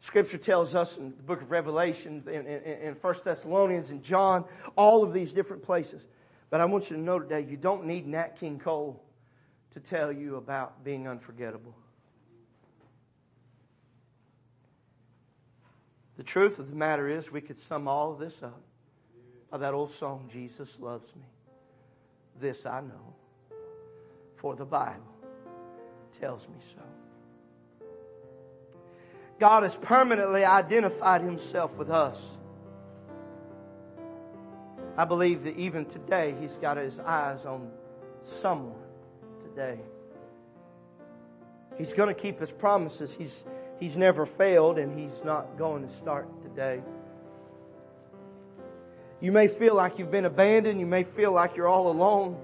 Scripture 0.00 0.38
tells 0.38 0.74
us 0.74 0.96
in 0.96 1.12
the 1.16 1.22
book 1.22 1.42
of 1.42 1.50
Revelation, 1.50 2.22
in, 2.26 2.46
in, 2.46 2.62
in 2.62 2.94
1 2.94 3.14
Thessalonians, 3.24 3.90
and 3.90 4.02
John, 4.02 4.44
all 4.76 5.02
of 5.02 5.12
these 5.12 5.32
different 5.32 5.62
places. 5.62 6.02
But 6.50 6.60
I 6.60 6.64
want 6.64 6.90
you 6.90 6.96
to 6.96 7.02
know 7.02 7.18
today, 7.18 7.44
you 7.48 7.56
don't 7.56 7.86
need 7.86 8.06
Nat 8.06 8.38
King 8.38 8.58
Cole 8.58 9.02
to 9.74 9.80
tell 9.80 10.12
you 10.12 10.36
about 10.36 10.84
being 10.84 11.08
unforgettable. 11.08 11.74
The 16.16 16.22
truth 16.22 16.58
of 16.58 16.70
the 16.70 16.76
matter 16.76 17.08
is, 17.08 17.30
we 17.30 17.40
could 17.40 17.58
sum 17.58 17.88
all 17.88 18.12
of 18.12 18.18
this 18.18 18.34
up 18.42 18.60
by 19.50 19.58
that 19.58 19.74
old 19.74 19.92
song, 19.92 20.28
Jesus 20.32 20.68
Loves 20.80 21.06
Me. 21.14 21.26
This 22.40 22.64
I 22.66 22.80
know, 22.80 23.14
for 24.36 24.54
the 24.56 24.64
Bible 24.64 25.02
tells 26.20 26.42
me 26.42 26.58
so. 26.74 26.82
God 29.38 29.64
has 29.64 29.76
permanently 29.76 30.44
identified 30.44 31.20
Himself 31.20 31.72
with 31.76 31.90
us. 31.90 32.16
I 34.96 35.04
believe 35.04 35.44
that 35.44 35.58
even 35.58 35.84
today, 35.84 36.34
He's 36.40 36.54
got 36.54 36.78
His 36.78 36.98
eyes 37.00 37.44
on 37.44 37.70
someone 38.24 38.78
today. 39.42 39.78
He's 41.76 41.92
going 41.92 42.08
to 42.08 42.18
keep 42.18 42.40
His 42.40 42.50
promises. 42.50 43.10
He's 43.16 43.44
He's 43.78 43.96
never 43.96 44.26
failed 44.26 44.78
and 44.78 44.98
He's 44.98 45.24
not 45.24 45.58
going 45.58 45.86
to 45.86 45.94
start 45.96 46.28
today. 46.42 46.82
You 49.20 49.32
may 49.32 49.48
feel 49.48 49.74
like 49.74 49.98
you've 49.98 50.10
been 50.10 50.26
abandoned. 50.26 50.78
You 50.78 50.86
may 50.86 51.04
feel 51.04 51.32
like 51.32 51.56
you're 51.56 51.68
all 51.68 51.90
alone. 51.90 52.38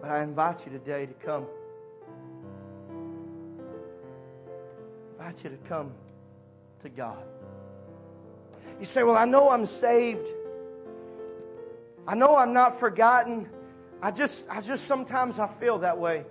But 0.00 0.10
I 0.10 0.22
invite 0.22 0.64
you 0.64 0.72
today 0.72 1.06
to 1.06 1.12
come. 1.24 1.46
I 5.18 5.28
invite 5.28 5.44
you 5.44 5.50
to 5.50 5.56
come 5.68 5.92
to 6.82 6.88
God. 6.88 7.22
You 8.78 8.86
say, 8.86 9.02
Well, 9.02 9.16
I 9.16 9.26
know 9.26 9.50
I'm 9.50 9.66
saved. 9.66 10.26
I 12.06 12.14
know 12.14 12.36
I'm 12.36 12.54
not 12.54 12.80
forgotten. 12.80 13.48
I 14.02 14.10
just, 14.10 14.36
I 14.48 14.62
just 14.62 14.86
sometimes 14.86 15.38
I 15.38 15.46
feel 15.60 15.78
that 15.80 15.98
way. 15.98 16.24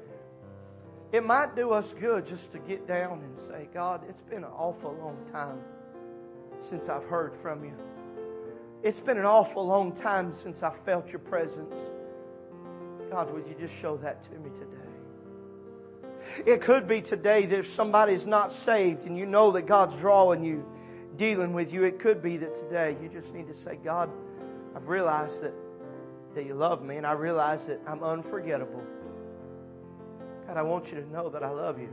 It 1.11 1.25
might 1.25 1.55
do 1.55 1.71
us 1.71 1.91
good 1.99 2.27
just 2.27 2.51
to 2.51 2.59
get 2.59 2.87
down 2.87 3.21
and 3.23 3.47
say, 3.47 3.67
God, 3.73 4.01
it's 4.07 4.21
been 4.23 4.43
an 4.43 4.51
awful 4.55 4.93
long 4.93 5.17
time 5.31 5.57
since 6.69 6.87
I've 6.87 7.05
heard 7.05 7.33
from 7.41 7.63
you. 7.63 7.73
It's 8.83 8.99
been 8.99 9.17
an 9.17 9.25
awful 9.25 9.65
long 9.65 9.91
time 9.93 10.33
since 10.43 10.61
I 10.61 10.71
felt 10.85 11.07
your 11.09 11.19
presence. 11.19 11.73
God, 13.09 13.33
would 13.33 13.47
you 13.47 13.55
just 13.59 13.73
show 13.81 13.97
that 13.97 14.23
to 14.31 14.39
me 14.39 14.51
today? 14.51 14.79
It 16.45 16.61
could 16.61 16.87
be 16.87 17.01
today 17.01 17.47
that 17.47 17.59
if 17.59 17.73
somebody's 17.73 18.27
not 18.27 18.53
saved 18.53 19.05
and 19.05 19.17
you 19.17 19.25
know 19.25 19.51
that 19.53 19.63
God's 19.63 19.95
drawing 19.97 20.43
you, 20.43 20.63
dealing 21.17 21.53
with 21.53 21.73
you, 21.73 21.83
it 21.85 21.99
could 21.99 22.21
be 22.21 22.37
that 22.37 22.55
today 22.55 22.95
you 23.01 23.09
just 23.09 23.33
need 23.33 23.47
to 23.47 23.55
say, 23.55 23.79
God, 23.83 24.11
I've 24.75 24.87
realized 24.87 25.41
that, 25.41 25.53
that 26.35 26.45
you 26.45 26.53
love 26.53 26.83
me 26.83 26.97
and 26.97 27.05
I 27.05 27.13
realize 27.13 27.65
that 27.65 27.81
I'm 27.87 28.03
unforgettable. 28.03 28.83
God, 30.49 30.57
I 30.57 30.63
want 30.63 30.87
you 30.87 30.95
to 30.95 31.07
know 31.11 31.29
that 31.29 31.43
I 31.43 31.49
love 31.51 31.77
you. 31.79 31.89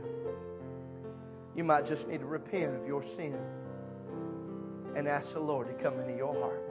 You 1.55 1.63
might 1.63 1.87
just 1.87 2.07
need 2.07 2.21
to 2.21 2.25
repent 2.25 2.75
of 2.75 2.87
your 2.87 3.03
sin 3.15 3.37
and 4.95 5.07
ask 5.07 5.31
the 5.31 5.39
Lord 5.39 5.67
to 5.67 5.83
come 5.83 5.99
into 5.99 6.15
your 6.15 6.33
heart. 6.33 6.63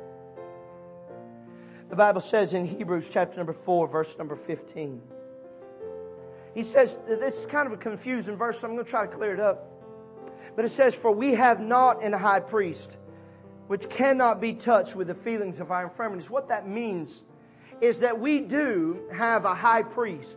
The 1.89 1.95
Bible 1.95 2.22
says 2.22 2.55
in 2.55 2.66
Hebrews 2.66 3.07
chapter 3.12 3.37
number 3.37 3.53
4, 3.53 3.87
verse 3.87 4.09
number 4.18 4.34
15. 4.34 5.01
He 6.57 6.64
says, 6.72 6.99
this 7.07 7.34
is 7.34 7.47
kind 7.47 7.68
of 7.68 7.72
a 7.72 7.76
confusing 7.76 8.34
verse, 8.37 8.57
so 8.61 8.66
I'm 8.66 8.74
going 8.74 8.84
to 8.84 8.91
try 8.91 9.07
to 9.07 9.16
clear 9.16 9.34
it 9.34 9.41
up. 9.41 9.70
But 10.57 10.64
it 10.64 10.72
says, 10.72 10.93
For 10.93 11.12
we 11.12 11.34
have 11.34 11.61
not 11.61 12.03
an 12.03 12.12
high 12.12 12.41
priest 12.41 12.89
which 13.68 13.89
cannot 13.89 14.41
be 14.41 14.55
touched 14.55 14.97
with 14.97 15.07
the 15.07 15.14
feelings 15.14 15.61
of 15.61 15.70
our 15.70 15.84
infirmities. 15.84 16.28
What 16.28 16.49
that 16.49 16.66
means 16.68 17.22
is 17.80 18.01
that 18.01 18.18
we 18.18 18.41
do 18.41 19.09
have 19.12 19.45
a 19.45 19.55
high 19.55 19.84
priest 19.84 20.37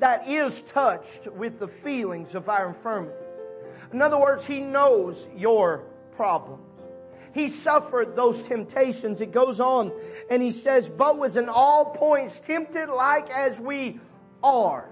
that 0.00 0.28
is 0.28 0.60
touched 0.72 1.26
with 1.28 1.58
the 1.58 1.68
feelings 1.68 2.34
of 2.34 2.48
our 2.48 2.68
infirmity. 2.68 3.14
In 3.92 4.02
other 4.02 4.18
words, 4.18 4.44
He 4.44 4.60
knows 4.60 5.24
your 5.36 5.84
problems. 6.16 6.62
He 7.32 7.50
suffered 7.50 8.14
those 8.14 8.40
temptations. 8.48 9.20
It 9.20 9.32
goes 9.32 9.60
on 9.60 9.92
and 10.30 10.42
He 10.42 10.50
says, 10.50 10.88
but 10.88 11.18
was 11.18 11.36
in 11.36 11.48
all 11.48 11.86
points 11.86 12.40
tempted 12.46 12.88
like 12.88 13.30
as 13.30 13.58
we 13.58 14.00
are. 14.42 14.88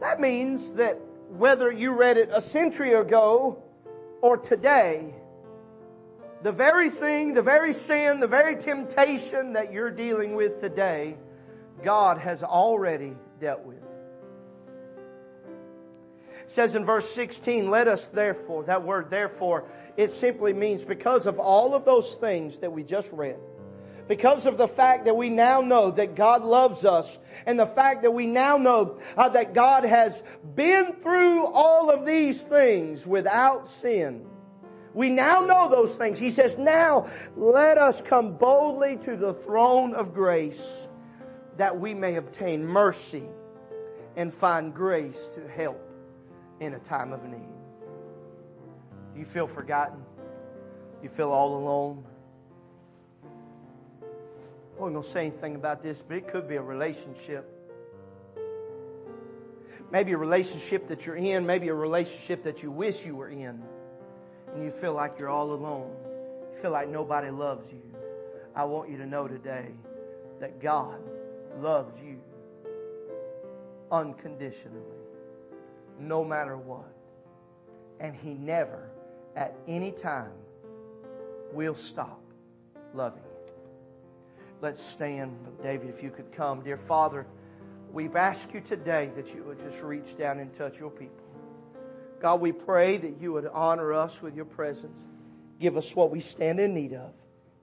That 0.00 0.20
means 0.20 0.76
that 0.76 1.00
whether 1.30 1.70
you 1.72 1.92
read 1.92 2.18
it 2.18 2.30
a 2.32 2.42
century 2.42 2.94
ago 2.94 3.62
or 4.20 4.36
today, 4.36 5.14
the 6.42 6.52
very 6.52 6.90
thing, 6.90 7.34
the 7.34 7.42
very 7.42 7.72
sin, 7.72 8.20
the 8.20 8.26
very 8.26 8.56
temptation 8.56 9.54
that 9.54 9.72
you're 9.72 9.90
dealing 9.90 10.34
with 10.34 10.60
today 10.60 11.16
God 11.82 12.18
has 12.18 12.42
already 12.42 13.14
dealt 13.40 13.64
with. 13.64 13.82
It 16.46 16.52
says 16.52 16.74
in 16.74 16.84
verse 16.84 17.10
16, 17.14 17.70
let 17.70 17.88
us 17.88 18.08
therefore, 18.12 18.64
that 18.64 18.84
word 18.84 19.10
therefore, 19.10 19.64
it 19.96 20.12
simply 20.20 20.52
means 20.52 20.84
because 20.84 21.26
of 21.26 21.38
all 21.38 21.74
of 21.74 21.84
those 21.84 22.14
things 22.14 22.58
that 22.58 22.70
we 22.72 22.82
just 22.84 23.08
read, 23.10 23.36
because 24.06 24.46
of 24.46 24.56
the 24.56 24.68
fact 24.68 25.06
that 25.06 25.16
we 25.16 25.28
now 25.28 25.60
know 25.60 25.90
that 25.90 26.14
God 26.14 26.44
loves 26.44 26.84
us 26.84 27.18
and 27.46 27.58
the 27.58 27.66
fact 27.66 28.02
that 28.02 28.12
we 28.12 28.26
now 28.26 28.56
know 28.58 29.00
uh, 29.16 29.28
that 29.30 29.54
God 29.54 29.84
has 29.84 30.22
been 30.54 30.94
through 31.02 31.46
all 31.46 31.90
of 31.90 32.06
these 32.06 32.40
things 32.40 33.04
without 33.04 33.68
sin. 33.68 34.24
We 34.94 35.10
now 35.10 35.40
know 35.40 35.68
those 35.68 35.94
things. 35.96 36.18
He 36.18 36.30
says, 36.30 36.56
now 36.56 37.08
let 37.36 37.76
us 37.76 38.00
come 38.08 38.36
boldly 38.36 38.98
to 39.04 39.16
the 39.16 39.34
throne 39.34 39.94
of 39.94 40.14
grace 40.14 40.62
that 41.56 41.78
we 41.78 41.94
may 41.94 42.16
obtain 42.16 42.64
mercy 42.64 43.24
and 44.16 44.32
find 44.32 44.74
grace 44.74 45.18
to 45.34 45.48
help 45.48 45.80
in 46.60 46.74
a 46.74 46.78
time 46.80 47.12
of 47.12 47.22
need. 47.24 47.40
Do 49.14 49.20
you 49.20 49.26
feel 49.26 49.46
forgotten? 49.46 49.98
You 51.02 51.08
feel 51.10 51.30
all 51.30 51.56
alone? 51.56 52.04
I 54.76 54.80
wasn't 54.80 54.94
going 54.94 55.04
to 55.04 55.12
say 55.12 55.26
anything 55.26 55.54
about 55.54 55.82
this, 55.82 55.98
but 56.06 56.16
it 56.16 56.28
could 56.28 56.48
be 56.48 56.56
a 56.56 56.62
relationship. 56.62 57.50
Maybe 59.90 60.12
a 60.12 60.18
relationship 60.18 60.88
that 60.88 61.06
you're 61.06 61.16
in, 61.16 61.46
maybe 61.46 61.68
a 61.68 61.74
relationship 61.74 62.42
that 62.44 62.62
you 62.62 62.70
wish 62.70 63.04
you 63.06 63.16
were 63.16 63.28
in, 63.28 63.62
and 64.54 64.62
you 64.62 64.70
feel 64.80 64.92
like 64.92 65.18
you're 65.18 65.30
all 65.30 65.52
alone. 65.52 65.90
You 66.52 66.60
feel 66.60 66.72
like 66.72 66.88
nobody 66.88 67.30
loves 67.30 67.70
you. 67.72 67.80
I 68.54 68.64
want 68.64 68.90
you 68.90 68.98
to 68.98 69.06
know 69.06 69.28
today 69.28 69.68
that 70.40 70.60
God 70.60 70.98
loves 71.60 71.92
you 72.02 72.18
unconditionally, 73.90 74.82
no 76.00 76.24
matter 76.24 76.56
what. 76.56 76.92
And 78.00 78.14
He 78.14 78.34
never, 78.34 78.90
at 79.34 79.54
any 79.66 79.92
time, 79.92 80.32
will 81.52 81.74
stop 81.74 82.20
loving 82.94 83.22
you. 83.22 83.52
Let's 84.60 84.82
stand. 84.82 85.36
David, 85.62 85.88
if 85.88 86.02
you 86.02 86.10
could 86.10 86.32
come. 86.32 86.62
Dear 86.62 86.78
Father, 86.78 87.26
we've 87.92 88.16
asked 88.16 88.52
you 88.52 88.60
today 88.60 89.10
that 89.16 89.34
you 89.34 89.42
would 89.44 89.58
just 89.58 89.82
reach 89.82 90.16
down 90.18 90.38
and 90.38 90.54
touch 90.56 90.78
your 90.78 90.90
people. 90.90 91.24
God, 92.20 92.40
we 92.40 92.52
pray 92.52 92.96
that 92.96 93.20
you 93.20 93.32
would 93.32 93.46
honor 93.52 93.92
us 93.92 94.20
with 94.22 94.34
your 94.34 94.46
presence. 94.46 94.96
Give 95.60 95.76
us 95.76 95.94
what 95.94 96.10
we 96.10 96.20
stand 96.20 96.60
in 96.60 96.74
need 96.74 96.94
of. 96.94 97.12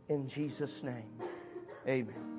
In 0.09 0.27
Jesus' 0.29 0.83
name, 0.83 1.09
amen. 1.87 2.32